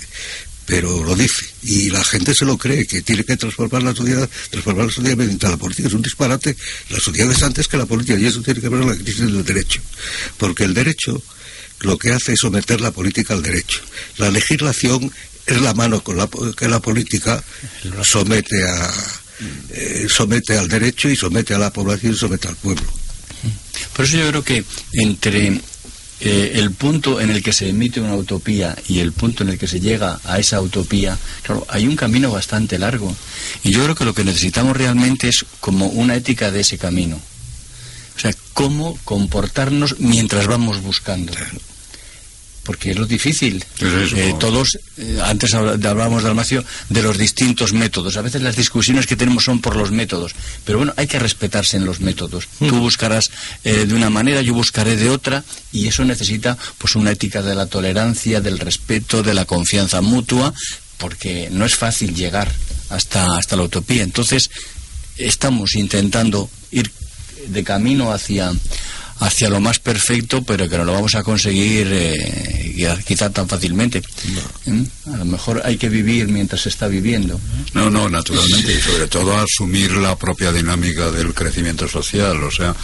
[0.68, 1.46] pero lo dice.
[1.64, 5.18] Y la gente se lo cree que tiene que transformar la sociedad transformar la sociedad
[5.18, 6.56] mediante la política es un disparate.
[6.90, 9.22] La sociedad es antes que la política y eso tiene que ver con la crisis
[9.22, 9.82] del derecho.
[10.38, 11.24] Porque el derecho
[11.80, 13.80] lo que hace es someter la política al derecho.
[14.18, 15.12] La legislación
[15.46, 17.42] es la mano con la que la política
[18.04, 18.94] somete a
[19.70, 22.86] eh, somete al derecho y somete a la población y somete al pueblo.
[23.96, 25.62] Por eso yo creo que entre
[26.20, 29.60] eh, el punto en el que se emite una utopía y el punto en el
[29.60, 33.16] que se llega a esa utopía, claro, hay un camino bastante largo.
[33.64, 37.20] Y yo creo que lo que necesitamos realmente es como una ética de ese camino.
[38.16, 41.34] O sea, cómo comportarnos mientras vamos buscando
[42.68, 43.64] porque es lo difícil.
[43.80, 48.18] Eh, todos, eh, antes hablábamos de Almacio, de los distintos métodos.
[48.18, 51.78] A veces las discusiones que tenemos son por los métodos, pero bueno, hay que respetarse
[51.78, 52.50] en los métodos.
[52.60, 52.80] Tú mm.
[52.82, 53.32] buscarás
[53.64, 57.56] eh, de una manera, yo buscaré de otra, y eso necesita pues una ética de
[57.56, 60.54] la tolerancia, del respeto, de la confianza mutua,
[60.98, 62.52] porque no es fácil llegar
[62.90, 64.04] hasta, hasta la utopía.
[64.04, 64.52] Entonces,
[65.16, 66.92] estamos intentando ir
[67.48, 68.52] de camino hacia
[69.20, 74.02] hacia lo más perfecto, pero que no lo vamos a conseguir eh, quizá tan fácilmente.
[74.66, 74.84] ¿Mm?
[75.14, 77.40] A lo mejor hay que vivir mientras se está viviendo.
[77.74, 82.76] No, no, naturalmente, y sobre todo asumir la propia dinámica del crecimiento social, o sea,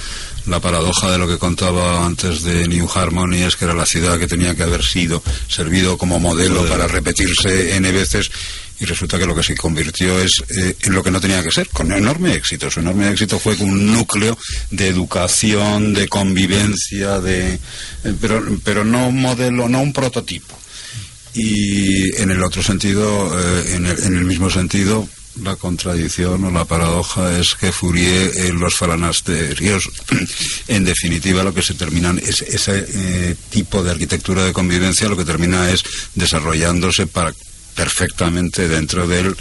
[0.47, 4.19] la paradoja de lo que contaba antes de New Harmony es que era la ciudad
[4.19, 8.29] que tenía que haber sido servido como modelo para repetirse n veces
[8.79, 11.51] y resulta que lo que se convirtió es eh, en lo que no tenía que
[11.51, 12.69] ser, con enorme éxito.
[12.69, 14.37] Su enorme éxito fue un núcleo
[14.71, 17.59] de educación, de convivencia, de, eh,
[18.19, 20.57] pero, pero no un modelo, no un prototipo.
[21.33, 25.07] Y en el otro sentido, eh, en, el, mismo sentido,
[25.41, 29.89] la contradicción o la paradoja es que Fourier en los falanasterios,
[30.67, 35.25] en definitiva, lo que se terminan es ese tipo de arquitectura de convivencia, lo que
[35.25, 35.83] termina es
[36.15, 37.33] desarrollándose para
[37.75, 39.35] perfectamente dentro del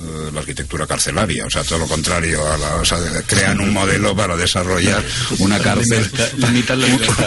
[0.00, 3.72] eh, la arquitectura carcelaria, o sea, todo lo contrario, a la, o sea, crean un
[3.72, 5.04] modelo para desarrollar
[5.38, 6.08] una cárcel.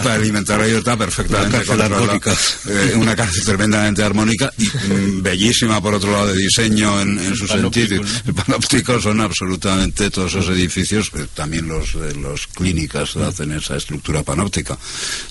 [0.04, 0.98] para alimentar la libertad.
[0.98, 7.36] Perfectamente eh, una cárcel tremendamente armónica y mm, bellísima por otro lado de diseño en,
[7.36, 8.02] su sentido.
[8.26, 14.24] El panóptico son absolutamente todos esos edificios, eh, también los los clínicas hacen esa estructura
[14.24, 14.78] panóptica,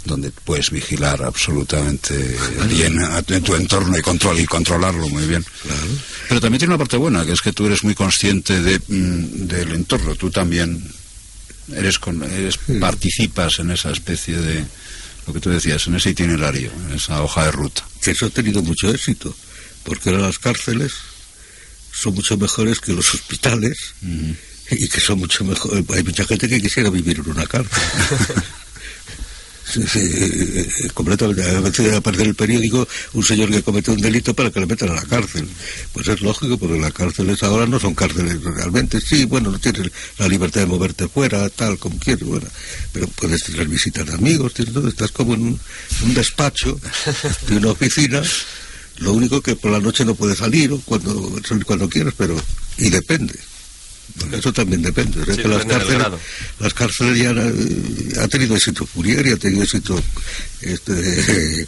[0.04, 2.36] donde puedes vigilar absolutamente
[2.68, 5.44] bien en tu entorno y control y controlarlo muy bien.
[6.28, 9.46] Pero también tiene una parte buena que es que tú eres muy consciente de, mm,
[9.46, 10.82] del entorno, tú también
[11.74, 14.64] eres, con, eres participas en esa especie de
[15.26, 17.84] lo que tú decías, en ese itinerario, en esa hoja de ruta.
[18.00, 19.34] Que eso ha tenido mucho éxito,
[19.84, 20.92] porque ahora las cárceles
[21.92, 23.94] son mucho mejores que los hospitales
[24.70, 25.84] y que son mucho mejor.
[25.94, 27.78] Hay mucha gente que quisiera vivir en una cárcel.
[29.72, 31.42] Sí, sí, eh, eh, completamente.
[31.42, 34.66] A veces aparece en el periódico un señor que comete un delito para que le
[34.66, 35.48] metan a la cárcel.
[35.94, 39.00] Pues es lógico, porque las cárceles ahora no son cárceles realmente.
[39.00, 42.46] Sí, bueno, no tienes la libertad de moverte fuera, tal, como quieres, bueno,
[42.92, 45.60] pero puedes tener visitas de amigos, estás como en un,
[46.02, 46.78] un despacho
[47.48, 48.22] de una oficina.
[48.98, 51.32] Lo único que por la noche no puedes salir o cuando,
[51.64, 52.36] cuando quieras, pero.
[52.76, 53.34] Y depende.
[54.18, 55.24] Porque eso también depende.
[55.26, 56.06] las, cárceles,
[56.58, 60.02] las cárceles ya eh, ha tenido éxito Fourier y ha tenido éxito
[60.60, 61.66] este,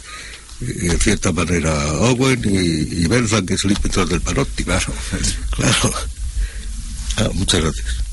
[0.61, 4.63] en cierta manera Owen y, y Belzan, que es el inspector del Panotti.
[4.63, 4.93] Claro,
[5.51, 5.93] claro.
[7.17, 8.04] Ah, muchas gracias.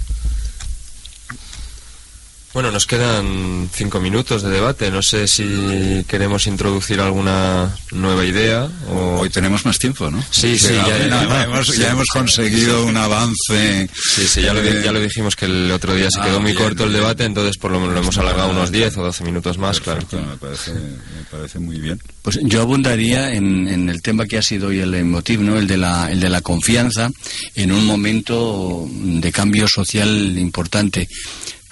[2.54, 4.90] Bueno, nos quedan cinco minutos de debate.
[4.90, 9.20] No sé si queremos introducir alguna nueva idea o...
[9.20, 10.22] Hoy tenemos más tiempo, ¿no?
[10.30, 11.80] Sí, sí, ya, ya- ya ya- hemos, sí.
[11.80, 13.88] ya hemos conseguido un avance.
[13.94, 16.24] Sí, sí, ya lo, di- Eh, ya lo dijimos que el otro día se ah,
[16.24, 18.98] quedó muy bien, corto el debate, entonces por lo menos lo hemos alargado unos 10
[18.98, 20.02] o 12 minutos más, claro.
[20.12, 21.98] Me, parece, me parece muy bien.
[22.20, 25.56] Pues yo abundaría en, en el tema que ha sido hoy el motivo, ¿no?
[25.58, 27.10] el, de la, el de la confianza,
[27.54, 31.08] en un momento de cambio social importante.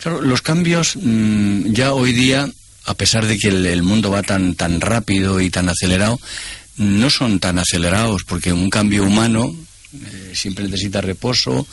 [0.00, 2.48] Claro, los cambios mm, ya hoy día,
[2.86, 6.18] a pesar de que el, mundo va tan, tan rápido y tan acelerado,
[6.78, 9.54] no son tan acelerados, porque un cambio humano
[9.92, 11.66] eh, siempre necesita reposo.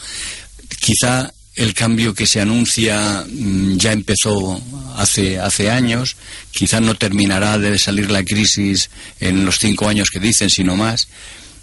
[0.81, 4.61] Quizá el cambio que se anuncia mm, ya empezó
[4.97, 6.17] hace, hace años,
[6.51, 8.89] quizá no terminará de salir la crisis
[9.21, 11.07] en los cinco años que dicen, sino más.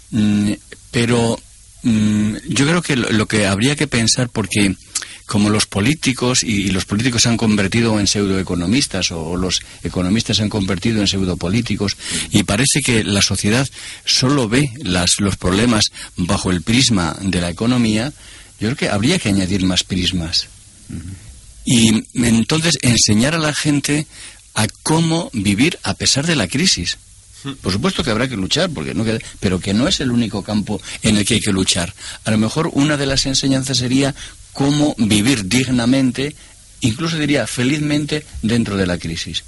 [0.09, 0.53] Mm,
[0.89, 1.39] pero
[1.83, 4.75] yo creo que lo que habría que pensar, porque
[5.25, 10.37] como los políticos y, los políticos se han convertido en pseudoeconomistas o, o los economistas
[10.37, 11.97] se han convertido en pseudopolíticos
[12.31, 13.67] y parece que la sociedad
[14.05, 15.85] solo ve las, los problemas
[16.15, 18.13] bajo el prisma de la economía,
[18.59, 20.47] yo creo que habría que añadir más prismas.
[21.65, 24.05] Y entonces enseñar a la gente
[24.53, 26.97] a cómo vivir a pesar de la crisis.
[27.61, 30.41] Por supuesto que habrá que luchar, porque no queda- pero que no es el único
[30.43, 31.93] campo en el que hay que luchar.
[32.23, 34.13] A lo mejor una de las enseñanzas sería
[34.53, 36.35] cómo vivir dignamente,
[36.81, 39.43] incluso diría felizmente, dentro de la crisis.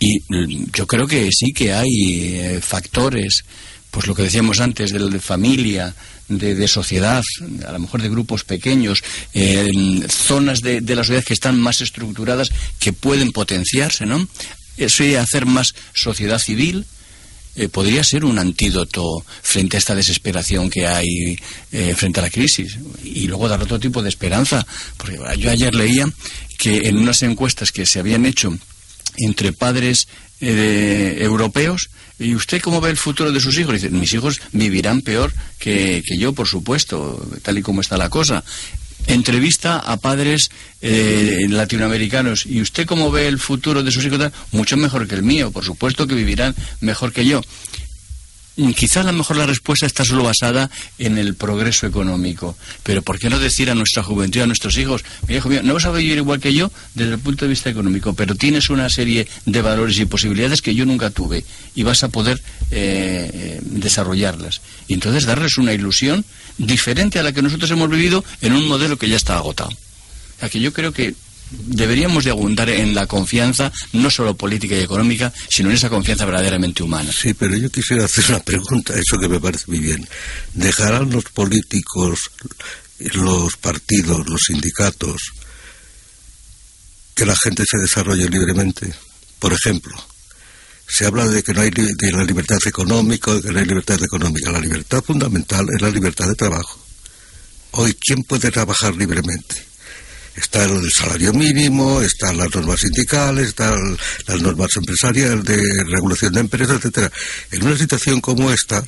[0.00, 3.44] Y mm, yo creo que sí que hay eh, factores,
[3.90, 5.94] pues lo que decíamos antes, de, de familia,
[6.28, 7.22] de, sociedad,
[7.68, 9.02] a lo mejor de grupos pequeños,
[9.34, 14.26] eh, en zonas de, de la sociedad que están más estructuradas, que pueden potenciarse, ¿no?
[14.76, 16.86] Eso hacer más sociedad civil,
[17.56, 21.38] eh, podría ser un antídoto frente a esta desesperación que hay
[21.70, 25.72] eh, frente a la crisis y luego dar otro tipo de esperanza porque yo ayer
[25.72, 26.10] leía
[26.58, 28.58] que en unas encuestas que se habían hecho
[29.18, 30.08] entre padres
[30.40, 33.74] eh, europeos ¿Y usted cómo ve el futuro de sus hijos?
[33.74, 38.08] Dice, mis hijos vivirán peor que, que yo, por supuesto, tal y como está la
[38.08, 38.44] cosa.
[39.06, 42.46] Entrevista a padres eh, latinoamericanos.
[42.46, 44.32] ¿Y usted cómo ve el futuro de sus hijos?
[44.52, 47.42] Mucho mejor que el mío, por supuesto que vivirán mejor que yo.
[48.56, 52.56] Mm, Quizá a lo mejor la respuesta está solo basada en el progreso económico.
[52.82, 55.74] Pero ¿por qué no decir a nuestra juventud, a nuestros hijos, mi hijo mío, no
[55.74, 58.88] vas a vivir igual que yo desde el punto de vista económico, pero tienes una
[58.88, 62.40] serie de valores y posibilidades que yo nunca tuve y vas a poder
[62.70, 64.60] eh, eh, desarrollarlas?
[64.86, 66.24] Y entonces darles una ilusión
[66.58, 69.70] diferente a la que nosotros hemos vivido en un modelo que ya está agotado.
[69.70, 71.14] O sea que yo creo que
[71.66, 76.24] deberíamos de abundar en la confianza, no solo política y económica, sino en esa confianza
[76.24, 77.10] verdaderamente humana.
[77.12, 80.08] Sí, pero yo quisiera hacer una pregunta, eso que me parece muy bien.
[80.54, 82.30] ¿Dejarán los políticos,
[82.98, 85.32] los partidos, los sindicatos,
[87.14, 88.92] que la gente se desarrolle libremente?
[89.38, 89.94] Por ejemplo,
[90.86, 94.02] se habla de que no hay de la libertad económica, de que no hay libertad
[94.02, 94.52] económica.
[94.52, 96.78] La libertad fundamental es la libertad de trabajo.
[97.72, 99.73] Hoy, ¿quién puede trabajar libremente?
[100.36, 106.40] Está el salario mínimo, están las normas sindicales, están las normas empresariales de regulación de
[106.40, 107.10] empresas, etcétera.
[107.52, 108.82] En una situación como esta,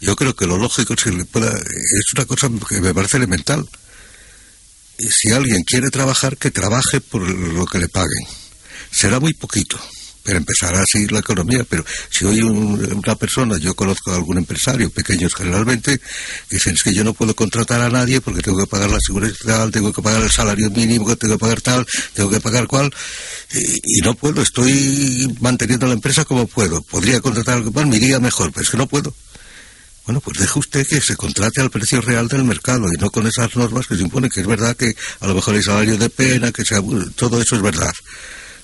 [0.00, 3.68] yo creo que lo lógico que le pueda, es una cosa que me parece elemental.
[4.98, 8.26] Si alguien quiere trabajar, que trabaje por lo que le paguen.
[8.90, 9.78] Será muy poquito,
[10.22, 11.64] pero empezará así la economía.
[11.68, 16.00] Pero si hoy un- una persona, yo conozco a algún empresario, pequeños generalmente,
[16.50, 19.34] dicen es que yo no puedo contratar a nadie porque tengo que pagar la seguridad
[19.34, 22.90] social, tengo que pagar el salario mínimo, tengo que pagar tal, tengo que pagar cual,
[23.52, 26.82] y, y no puedo, estoy manteniendo la empresa como puedo.
[26.82, 29.14] Podría contratar algo más, me iría mejor, pero es que no puedo.
[30.06, 33.26] Bueno, pues deje usted que se contrate al precio real del mercado y no con
[33.28, 36.10] esas normas que se imponen, que es verdad que a lo mejor hay salario de
[36.10, 36.80] pena, que sea,
[37.14, 37.92] todo eso es verdad.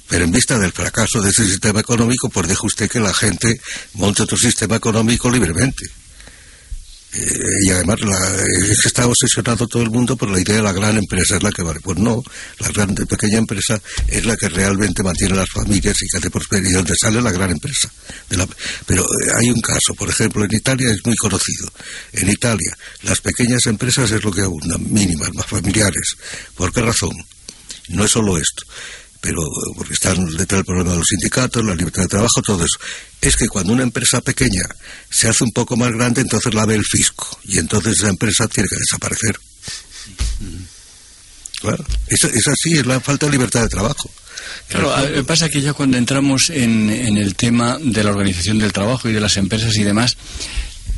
[0.09, 3.61] Pero en vista del fracaso de ese sistema económico, pues deje usted que la gente
[3.95, 5.85] monte otro sistema económico libremente.
[7.19, 10.73] Eh, y además la, que está obsesionado todo el mundo por la idea de la
[10.73, 11.81] gran empresa es la que vale.
[11.81, 12.23] Pues no,
[12.59, 16.79] la gran, pequeña empresa es la que realmente mantiene las familias y que hace prosperidad,
[16.79, 17.91] donde sale la gran empresa.
[18.87, 21.71] pero eh, hay un caso, por ejemplo, en Italia es muy conocido.
[22.13, 26.17] En Italia, las pequeñas empresas es lo que abundan, mínimas, más familiares.
[26.55, 27.13] ¿Por qué razón?
[27.89, 28.65] No es solo esto
[29.21, 29.43] pero
[29.75, 32.79] porque están detrás del problema de los sindicatos, la libertad de trabajo, todo eso.
[33.21, 34.63] Es que cuando una empresa pequeña
[35.11, 38.47] se hace un poco más grande, entonces la ve el fisco y entonces esa empresa
[38.49, 39.39] tiene que desaparecer.
[41.61, 44.11] Claro, es, así, es la falta de libertad de trabajo.
[44.69, 44.93] Claro,
[45.27, 49.21] pasa que ya cuando entramos en, el tema de la organización del trabajo y de
[49.21, 50.17] las empresas y demás,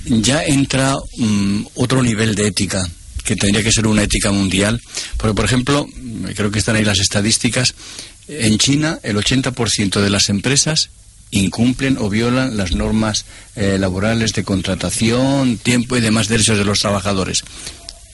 [0.05, 2.89] ya entra mm, otro nivel de ética
[3.29, 4.81] que tendría que ser una ética mundial.
[5.19, 5.87] Porque, por ejemplo,
[6.35, 7.75] creo que están ahí las estadísticas,
[8.27, 10.89] en China el 80% de las empresas
[11.31, 16.81] incumplen o violan las normas eh, laborales de contratación, tiempo y demás derechos de los
[16.81, 17.45] trabajadores.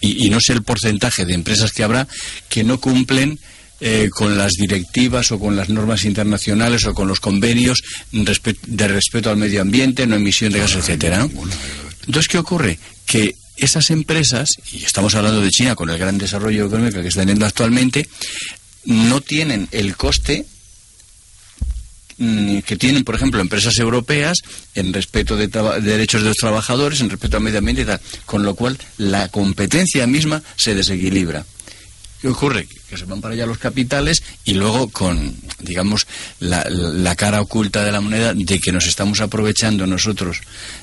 [0.01, 2.07] Y, no sé el porcentaje de empresas que habrá
[2.49, 3.39] que no cumplen
[3.81, 9.31] eh, con las directivas o con las normas internacionales o con los convenios de respeto
[9.31, 11.27] al medio ambiente, no emisión de gases, etcétera.
[12.07, 12.79] Entonces, ¿qué ocurre?
[13.07, 17.21] Que esas empresas, y estamos hablando de China con el gran desarrollo económico que está
[17.21, 18.09] teniendo actualmente,
[18.85, 20.45] no tienen el coste
[22.19, 24.39] mm, que tienen, por ejemplo, empresas europeas
[24.75, 25.49] en respeto de,
[25.81, 29.29] derechos de los trabajadores, en respeto al medio ambiente y tal, con lo cual la
[29.29, 31.47] competencia misma se desequilibra.
[32.25, 32.67] ¿Qué ocurre?
[32.89, 36.07] Que se van para allá los capitales y luego con, digamos,
[36.41, 40.39] la, cara oculta de la moneda de que nos estamos aprovechando nosotros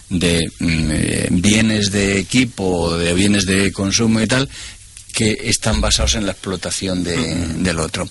[0.08, 4.48] de mm, eh, bienes de equipo, de bienes de consumo y tal,
[5.16, 8.08] que están basados en la explotación del otro.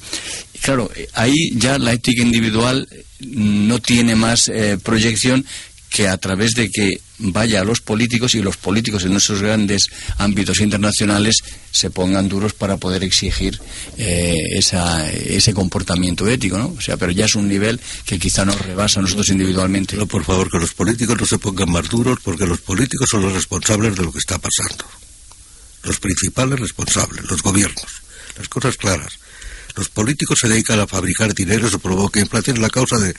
[0.60, 2.88] Claro, ahí ya la ética individual
[3.20, 5.46] no tiene más eh, proyección
[5.90, 9.88] que a través de que vaya a los políticos y los políticos en esos grandes
[10.18, 13.60] ámbitos internacionales se pongan duros para poder exigir
[13.98, 16.74] eh, ese comportamiento ético, ¿no?
[16.76, 19.96] O sea, pero ya es un nivel que quizá nos rebasa a nosotros individualmente.
[20.06, 23.32] Por favor, que los políticos no se pongan más duros porque los políticos son los
[23.32, 24.84] responsables de lo que está pasando.
[25.82, 28.00] Los principales responsables, los gobiernos.
[28.38, 29.18] Las cosas claras.
[29.76, 33.14] Los políticos se dedican a fabricar dinero, eso provoca inflación, la causa de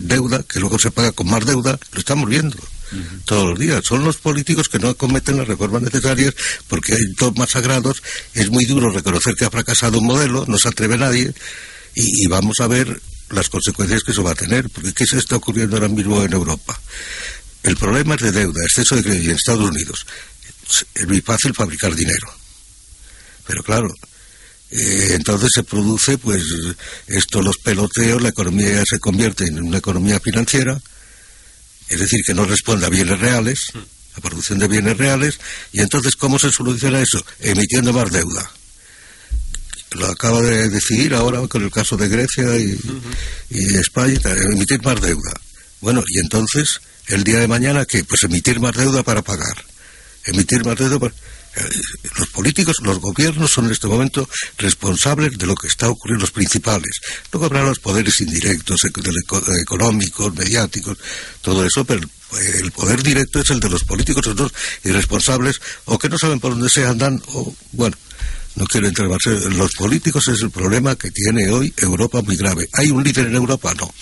[0.00, 2.56] deuda, que luego se paga con más deuda, lo estamos viendo
[3.24, 3.82] todos los días.
[3.84, 6.34] Son los políticos que no cometen las reformas necesarias
[6.68, 8.02] porque hay dogmas sagrados,
[8.34, 11.32] es muy duro reconocer que ha fracasado un modelo, no se atreve nadie,
[11.94, 15.36] y, vamos a ver las consecuencias que eso va a tener, porque ¿qué se está
[15.36, 16.80] ocurriendo ahora mismo en Europa?
[17.62, 20.06] El problema es de deuda, exceso de crédito en Estados Unidos.
[20.94, 22.32] Es muy fácil fabricar dinero.
[23.46, 23.88] Pero claro,
[24.70, 26.42] eh, entonces se produce, pues,
[27.08, 30.80] esto, los peloteos, la economía se convierte en una economía financiera,
[31.88, 33.72] es decir, que no responde a bienes reales,
[34.14, 35.40] a producción de bienes reales,
[35.72, 37.24] y entonces, ¿cómo se soluciona eso?
[37.40, 38.50] Emitiendo más deuda.
[39.92, 42.78] Lo acaba de decidir ahora con el caso de Grecia y,
[43.50, 44.20] y España,
[44.52, 45.32] emitir más deuda.
[45.80, 48.04] Bueno, y entonces, el día de mañana, ¿qué?
[48.04, 49.64] Pues emitir más deuda para pagar.
[50.26, 51.14] Emitir más deuda para
[52.16, 54.28] los políticos, los gobiernos son en este momento
[54.58, 57.00] responsables de lo que está ocurriendo, los principales.
[57.32, 60.98] Luego habrá los poderes indirectos, económicos, mediáticos,
[61.42, 64.52] todo eso, pero el poder directo es el de los políticos, los
[64.84, 67.96] irresponsables, o que no saben por dónde se andan, o, bueno,
[68.56, 69.24] no quiero entrar más.
[69.26, 72.68] Los políticos es el problema que tiene hoy Europa muy grave.
[72.74, 73.74] ¿Hay un líder en Europa?
[73.74, 73.92] No.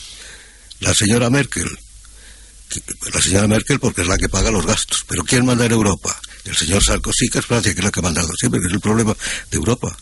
[0.81, 1.69] La señora Merkel.
[3.15, 5.05] La señora Merkel porque es la que paga los gastos.
[5.09, 6.19] Pero ¿quién manda en Europa?
[6.45, 8.73] El señor Sarkozy, que es Francia, que es la que ha mandado siempre, que es
[8.73, 9.17] el problema
[9.51, 9.97] de Europa.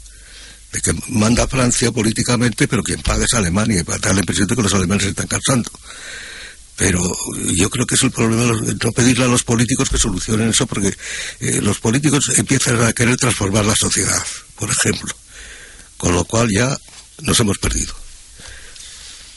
[0.73, 4.47] De que manda Francia políticamente, pero quien paga es Alemania, y para dar la impresión
[4.49, 5.71] de que los alemanes se están cansando.
[6.77, 7.01] Pero
[7.55, 10.95] yo creo que es el problema no pedirle a los políticos que solucionen eso, porque
[11.41, 14.23] eh, los políticos empiezan a querer transformar la sociedad,
[14.57, 15.15] por ejemplo.
[15.97, 16.77] Con lo cual ya
[17.23, 17.95] nos hemos perdido.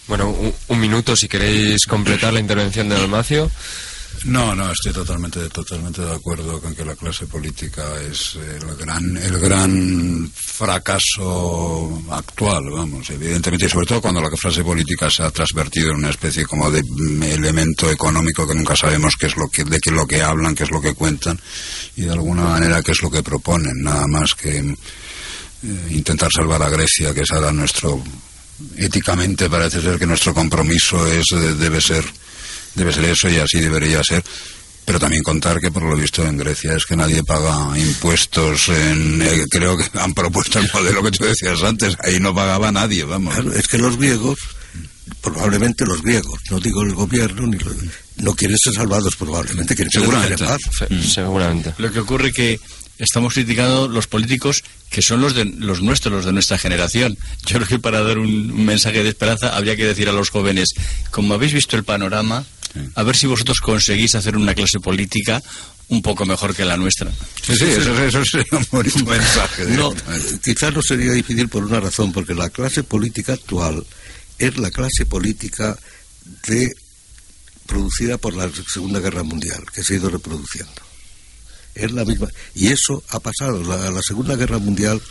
[0.10, 0.36] Bueno,
[0.68, 3.52] un, minuto si queréis completar la intervención de Dalmacio.
[4.26, 9.18] No, no, estoy totalmente, totalmente de acuerdo con que la clase política es el gran,
[9.18, 15.32] el gran fracaso actual, vamos, evidentemente, y sobre todo cuando la clase política se ha
[15.32, 16.82] transvertido en una especie como de
[17.34, 20.54] elemento económico que nunca sabemos qué es lo que, de qué es lo que hablan,
[20.54, 21.40] qué es lo que cuentan,
[21.96, 24.76] y de alguna manera qué es lo que proponen, nada más que eh,
[25.92, 28.04] intentar salvar a Grecia, que es ahora nuestro,
[28.76, 31.26] éticamente parece ser que nuestro compromiso es,
[31.58, 32.04] debe ser
[32.76, 34.24] debe ser eso y así debería ser.
[34.86, 38.70] Pero también contar que por lo visto en Grecia es que nadie paga impuestos.
[38.70, 41.96] En, eh, creo que han propuesto el modelo que tú decías antes.
[42.04, 43.36] Ahí no pagaba nadie, vamos.
[43.56, 44.40] es que los griegos
[45.22, 47.58] probablemente los griegos, no digo el gobierno, ni
[48.18, 49.92] no quieren ser salvados, probablemente quieren
[50.38, 50.60] paz.
[50.90, 51.02] Mm.
[51.02, 51.74] Seguramente.
[51.78, 52.60] Lo que ocurre que
[52.98, 57.18] estamos criticando los políticos que son los de los nuestros, los de nuestra generación.
[57.46, 60.74] Yo creo que para dar un, mensaje de esperanza habría que decir a los jóvenes,
[61.12, 62.46] como habéis visto el panorama,
[62.96, 65.42] a ver si vosotros conseguís hacer una clase política
[65.90, 67.12] un poco mejor que la nuestra.
[67.42, 69.66] Sí, sí, eso, eso sería un buen mensaje.
[69.66, 69.94] No,
[70.44, 73.86] quizás no sería difícil por una razón, porque la clase política actual
[74.38, 75.78] es la clase política
[76.48, 76.74] de
[77.66, 80.82] producida por la Segunda Guerra Mundial, que se ha ido reproduciendo.
[81.76, 82.28] Es la misma.
[82.56, 83.64] Y eso ha pasado.
[83.64, 85.02] La, la Segunda Guerra Mundial,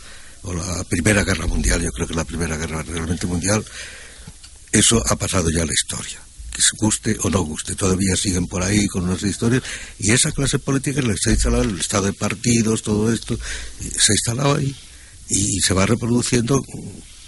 [0.43, 3.65] o la Primera Guerra Mundial, yo creo que la Primera Guerra realmente mundial,
[4.73, 6.21] eso ha pasado ya a la historia.
[6.79, 7.75] Guste o no guste.
[7.75, 9.63] Todavía siguen por ahí con nuestras historias.
[9.99, 13.39] Y esa clase política se ha instalado el estado de partidos, todo esto,
[13.81, 14.75] se ha instalado ahí.
[15.29, 16.63] Y se va reproduciendo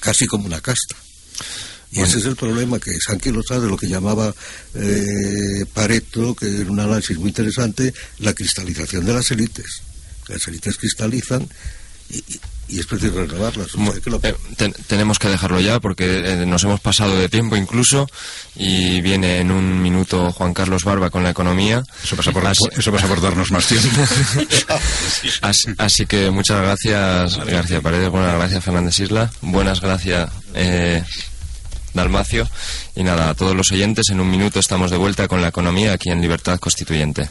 [0.00, 0.96] casi como una casta.
[1.92, 4.32] Y ese es el problema, que Sankey lo sabe, lo que llamaba
[4.74, 9.82] eh, Pareto, que era un análisis muy interesante, la cristalización de las élites.
[10.28, 11.48] Las élites cristalizan
[12.08, 12.22] y,
[12.78, 13.68] es preciso renovarlas.
[14.22, 18.08] Eh, tenemos que dejarlo ya porque eh, nos hemos pasado de tiempo incluso
[18.54, 21.82] y viene en un minuto Juan Carlos Barba con la economía.
[22.02, 24.02] Eso pasa por, eso pasa por darnos más tiempo.
[25.78, 30.30] así, que muchas gracias García Paredes, buenas gracias Fernández Isla, buenas gracias
[31.94, 32.48] Dalmacio.
[32.94, 35.92] Y nada, a todos los oyentes, en un minuto estamos de vuelta con la economía
[35.92, 37.28] aquí en Libertad Constituyente.